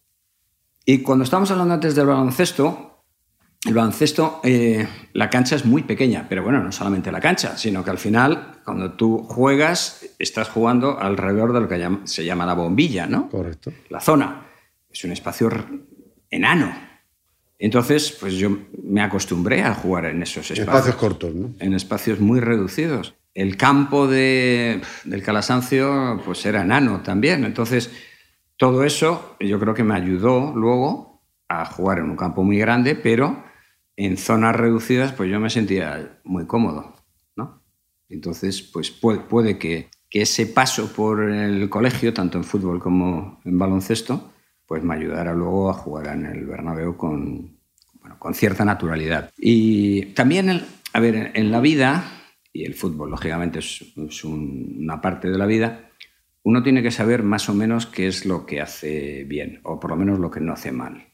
[0.86, 2.91] Y cuando estábamos hablando antes del baloncesto,
[3.64, 7.84] el baloncesto, eh, la cancha es muy pequeña, pero bueno, no solamente la cancha, sino
[7.84, 12.56] que al final, cuando tú juegas, estás jugando alrededor de lo que se llama la
[12.56, 13.30] bombilla, ¿no?
[13.30, 13.72] Correcto.
[13.90, 14.48] la zona.
[14.92, 15.50] Es un espacio
[16.30, 16.74] enano.
[17.60, 20.68] Entonces, pues yo me acostumbré a jugar en esos espacios.
[20.68, 21.54] Espacios cortos, ¿no?
[21.60, 23.14] En espacios muy reducidos.
[23.36, 27.46] El campo de, del Calasancio, pues era enano también.
[27.46, 27.92] Entonces,
[28.58, 32.96] todo eso yo creo que me ayudó luego a jugar en un campo muy grande,
[32.96, 33.51] pero
[33.96, 36.96] en zonas reducidas, pues yo me sentía muy cómodo,
[37.36, 37.62] ¿no?
[38.10, 43.58] Entonces, pues puede, que, que ese paso por el colegio, tanto en fútbol como en
[43.60, 44.32] baloncesto,
[44.66, 47.58] pues me ayudara luego a jugar en el Bernabéu con,
[48.00, 49.32] bueno, con cierta naturalidad.
[49.38, 52.04] Y también, el- a ver, en, la vida,
[52.54, 55.90] y el fútbol lógicamente es, es un- una parte de la vida,
[56.44, 59.92] uno tiene que saber más o menos qué es lo que hace bien, o por
[59.92, 61.11] lo menos lo que no hace mal.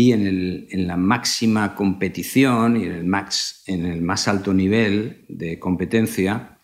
[0.00, 4.54] Y en, el- en la máxima competición y en el, max, en el más alto
[4.54, 6.60] nivel de competencia,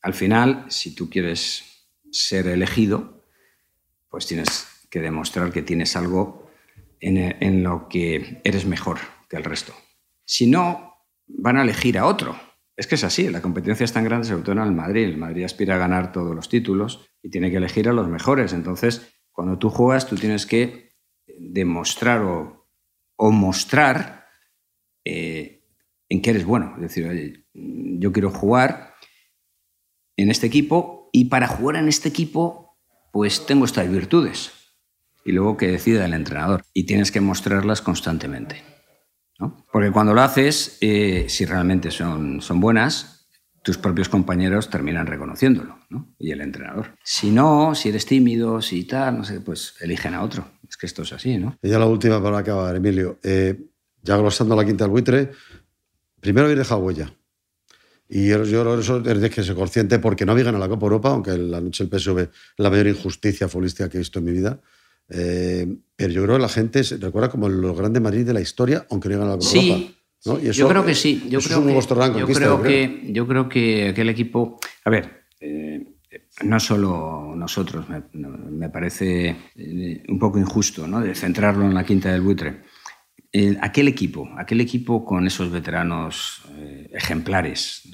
[0.00, 1.64] al final, si tú quieres
[2.10, 3.26] ser elegido,
[4.08, 6.50] pues tienes que demostrar que tienes algo
[7.00, 8.96] en, en lo que eres mejor
[9.28, 9.74] que el resto.
[10.24, 10.94] Si no,
[11.26, 12.40] van a elegir a otro.
[12.74, 15.04] Es que es así, la competencia es tan grande, sobre todo en el Madrid.
[15.04, 18.54] El Madrid aspira a ganar todos los títulos y tiene que elegir a los mejores.
[18.54, 20.88] Entonces, cuando tú juegas, tú tienes que
[21.38, 22.57] demostrar o,
[23.18, 24.26] o mostrar
[25.04, 25.64] eh,
[26.08, 26.74] en qué eres bueno.
[26.76, 28.94] Es decir, yo quiero jugar
[30.16, 32.78] en este equipo y para jugar en este equipo,
[33.12, 34.52] pues tengo estas virtudes.
[35.24, 36.64] Y luego que decida el entrenador.
[36.72, 38.62] Y tienes que mostrarlas constantemente.
[39.38, 39.66] ¿no?
[39.70, 43.18] Porque cuando lo haces, eh, si realmente son, son buenas,
[43.62, 46.14] tus propios compañeros terminan reconociéndolo, ¿no?
[46.18, 46.94] Y el entrenador.
[47.04, 50.48] Si no, si eres tímido, si tal, no sé, pues eligen a otro.
[50.68, 51.56] Es que esto es así, ¿no?
[51.62, 53.18] Y ya la última para acabar, Emilio.
[53.22, 53.58] Eh,
[54.02, 55.30] ya glosando la quinta del buitre,
[56.20, 57.12] primero habéis dejado huella.
[58.08, 61.10] Y yo, yo eso es que se consciente porque no habéis ganado la Copa Europa,
[61.10, 64.32] aunque la noche del PSV es la mayor injusticia futbolística que he visto en mi
[64.32, 64.60] vida.
[65.10, 65.66] Eh,
[65.96, 68.86] pero yo creo que la gente se recuerda como los grandes Madrid de la historia,
[68.90, 69.94] aunque no hayan ganado la Copa Sí, Europa.
[70.24, 70.38] ¿no?
[70.40, 71.26] Y yo creo que sí.
[71.28, 72.62] Yo creo que, yo conquista, creo yo creo.
[72.62, 74.58] que yo creo que aquel equipo.
[74.84, 75.84] A ver, eh,
[76.44, 77.86] no solo nosotros.
[78.12, 81.00] Me, parece eh, un poco injusto, ¿no?
[81.00, 82.62] De centrarlo en la quinta del buitre.
[83.32, 87.88] El- aquel equipo, aquel equipo con esos veteranos eh, ejemplares.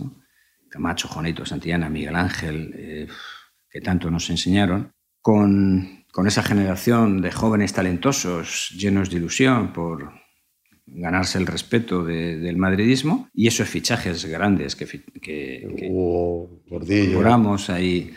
[0.71, 3.09] Camacho, Jonito, Santillana, Miguel Ángel, eh,
[3.71, 10.13] que tanto nos enseñaron, con, con esa generación de jóvenes talentosos, llenos de ilusión por
[10.87, 17.05] ganarse el respeto de- del madridismo, y esos fichajes grandes que, que- que Gordillo.
[17.05, 18.13] incorporamos ahí,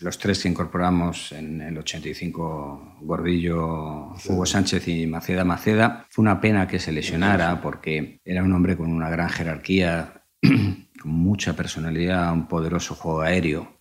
[0.00, 6.40] los tres que incorporamos en el 85, Gordillo, Hugo Sánchez y Maceda Maceda, fue una
[6.40, 12.32] pena que se lesionara porque era un hombre con una gran jerarquía, con mucha personalidad,
[12.32, 13.78] un poderoso juego aéreo,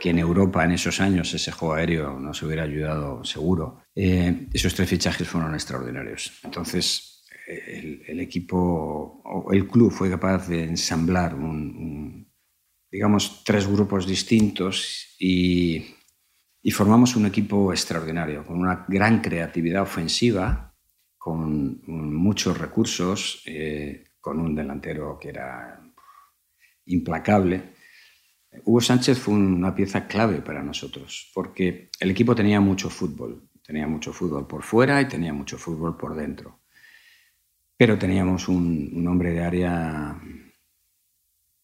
[0.00, 3.82] que en Europa en esos años ese juego aéreo nos hubiera ayudado seguro.
[3.94, 6.40] Eh, esos tres fichajes fueron extraordinarios.
[6.44, 7.13] Entonces,
[7.46, 9.22] el, equipo,
[9.52, 12.26] el club fue capaz de ensamblar un,
[12.90, 15.84] digamos, tres grupos distintos y,
[16.62, 20.74] y, formamos un equipo extraordinario, con una gran creatividad ofensiva,
[21.18, 25.80] con muchos recursos, eh, con un delantero que era
[26.86, 27.74] implacable.
[28.64, 33.86] Hugo Sánchez fue una pieza clave para nosotros, porque el equipo tenía mucho fútbol, tenía
[33.86, 36.63] mucho fútbol por fuera y tenía mucho fútbol por dentro.
[37.76, 40.16] Pero teníamos un, un hombre de área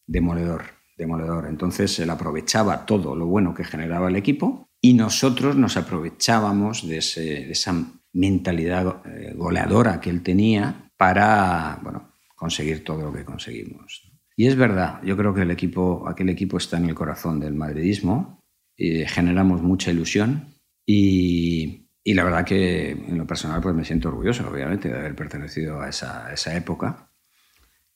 [0.06, 0.62] demoledor,
[0.96, 1.46] demoledor.
[1.46, 6.98] Entonces él aprovechaba todo lo bueno que generaba el equipo y nosotros nos aprovechábamos de,
[6.98, 7.74] ese- de esa
[8.12, 14.02] mentalidad eh, goleadora que él tenía para bueno, conseguir todo lo que conseguimos.
[14.36, 17.54] Y es verdad, yo creo que el equipo, aquel equipo está en el corazón del
[17.54, 18.40] madridismo,
[18.76, 20.54] y generamos mucha ilusión
[20.86, 25.14] y, y la verdad que en lo personal pues me siento orgulloso, obviamente, de haber
[25.14, 27.11] pertenecido a esa, a esa época.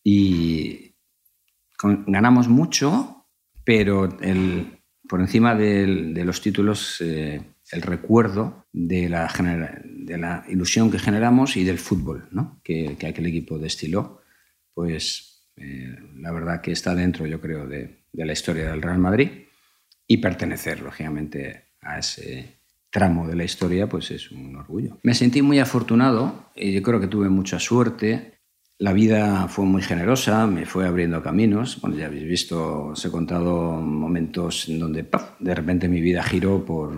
[0.02, 0.94] Y
[1.76, 3.26] con- ganamos mucho,
[3.64, 4.78] pero el,
[5.08, 7.40] por encima del- de los títulos, eh,
[7.72, 12.60] el recuerdo de la, genera- de la ilusión que generamos y del fútbol ¿no?
[12.62, 14.20] que, que aquel equipo destiló,
[14.74, 18.98] pues eh, la verdad que está dentro, yo creo, de, de la historia del Real
[18.98, 19.30] Madrid
[20.06, 22.58] y pertenecer, lógicamente, a ese
[22.94, 24.98] tramo de la historia, pues es un orgullo.
[25.02, 28.38] Me sentí muy afortunado y yo creo que tuve mucha suerte.
[28.78, 31.80] La vida fue muy generosa, me fue abriendo caminos.
[31.80, 35.40] Bueno, ya habéis visto, os he contado momentos en donde ¡paf!
[35.40, 36.94] de repente mi vida giró por,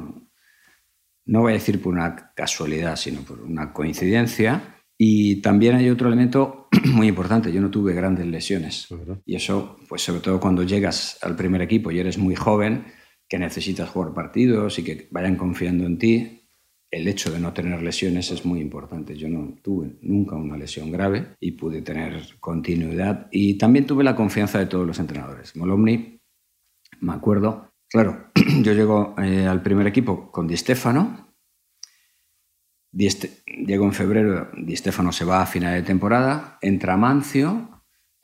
[1.24, 4.82] no voy a decir por una casualidad, sino por una coincidencia.
[4.98, 8.86] Y también hay otro elemento muy importante, yo no tuve grandes lesiones.
[9.24, 12.84] Y eso, pues sobre todo cuando llegas al primer equipo y eres muy joven,
[13.28, 16.42] que necesitas jugar partidos y que vayan confiando en ti,
[16.90, 19.16] el hecho de no tener lesiones es muy importante.
[19.16, 23.28] Yo no tuve nunca una lesión grave y pude tener continuidad.
[23.30, 25.56] Y también tuve la confianza de todos los entrenadores.
[25.56, 26.20] Molomni,
[27.00, 28.30] me acuerdo, claro,
[28.62, 31.34] yo llego eh, al primer equipo con Di Stefano.
[32.92, 37.75] Llego en febrero, Di Stefano se va a final de temporada, entra Mancio,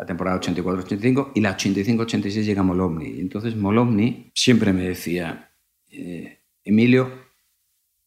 [0.03, 3.21] la temporada 84-85, y la 85-86 llega Molomni.
[3.21, 5.55] Entonces Molomni siempre me decía,
[5.93, 7.29] eh, Emilio,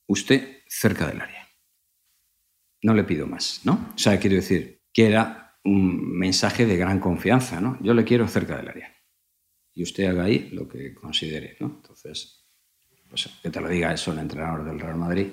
[0.06, 1.48] usted cerca del área.
[2.82, 3.94] No le pido más, ¿no?
[3.96, 7.80] O sea, quiero decir que era un mensaje de gran confianza, ¿no?
[7.82, 8.94] Yo le quiero cerca del área.
[9.74, 11.68] Y usted haga ahí lo que considere, ¿no?
[11.82, 12.44] Entonces,
[13.08, 15.28] pues que te lo diga eso el entrenador del Real Madrid,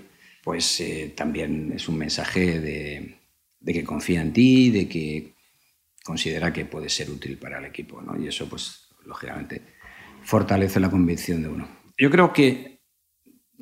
[0.45, 3.17] pues eh, también es un mensaje de,
[3.59, 5.33] de que confía en ti, de que
[6.05, 8.21] considera que puede ser útil para el equipo, ¿no?
[8.21, 9.63] Y eso, pues, lógicamente,
[10.25, 11.69] fortalece la convicción de uno.
[11.99, 12.81] Yo creo que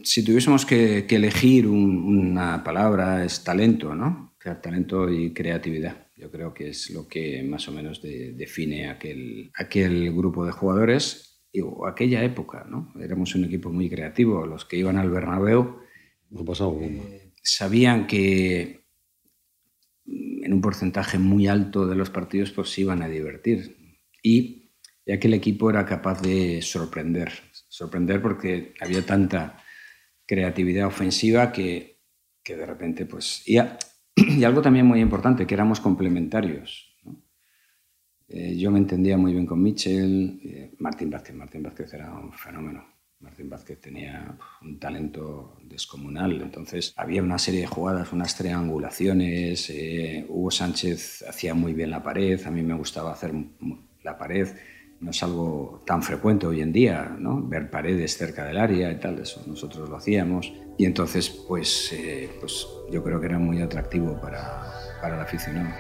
[0.03, 4.35] si tuviésemos que, que elegir un- una palabra es talento, ¿no?
[4.63, 6.07] Talento y creatividad.
[6.17, 10.53] Yo creo que es lo que más o menos de- define aquel, aquel grupo de
[10.53, 12.93] jugadores o aquella época, ¿no?
[13.01, 14.47] Éramos un equipo muy creativo.
[14.47, 15.81] Los que iban al Bernabéu
[16.31, 17.05] No pasado bomba.
[17.43, 18.80] sabían que
[20.51, 23.77] en un porcentaje muy alto de los partidos pues se iban a divertir.
[24.21, 24.73] Y
[25.07, 27.31] ya que el equipo era capaz de sorprender,
[27.69, 29.63] sorprender porque había tanta
[30.27, 32.01] creatividad ofensiva que,
[32.43, 33.45] que de repente pues...
[33.47, 33.59] Y,
[34.17, 36.97] y algo también muy importante, que éramos complementarios.
[38.27, 41.37] Eh, yo me entendía muy bien con Mitchell, eh, Martín Vázquez.
[41.37, 42.85] Martín Vázquez era un fenómeno.
[43.21, 46.41] Martín Vázquez tenía un talento descomunal.
[46.41, 49.69] Entonces había una serie de jugadas, unas triangulaciones.
[49.71, 52.41] eh, Hugo Sánchez hacía muy bien la pared.
[52.47, 53.33] A mí me gustaba hacer
[54.03, 54.49] la pared.
[55.01, 57.43] No es algo tan frecuente hoy en día, ¿no?
[57.47, 59.19] Ver paredes cerca del área y tal.
[59.19, 60.53] Eso nosotros lo hacíamos.
[60.79, 65.75] Y entonces, pues, eh, pues yo creo que era muy atractivo para, para el aficionado.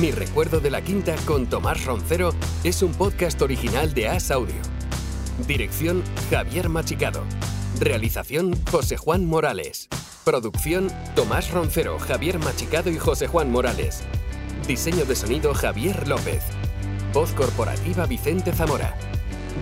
[0.00, 2.34] Mi recuerdo de la quinta con Tomás Roncero
[2.64, 4.56] es un podcast original de As Audio.
[5.46, 7.22] Dirección Javier Machicado.
[7.78, 9.88] Realización José Juan Morales.
[10.24, 14.02] Producción Tomás Roncero, Javier Machicado y José Juan Morales.
[14.66, 16.42] Diseño de sonido Javier López.
[17.12, 18.98] Voz corporativa Vicente Zamora.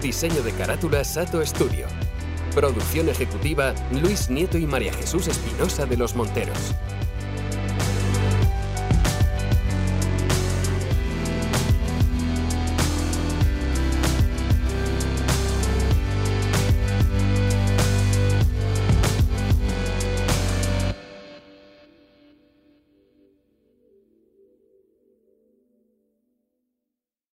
[0.00, 1.86] Diseño de carátula Sato Studio.
[2.54, 6.74] Producción ejecutiva Luis Nieto y María Jesús Espinosa de los Monteros.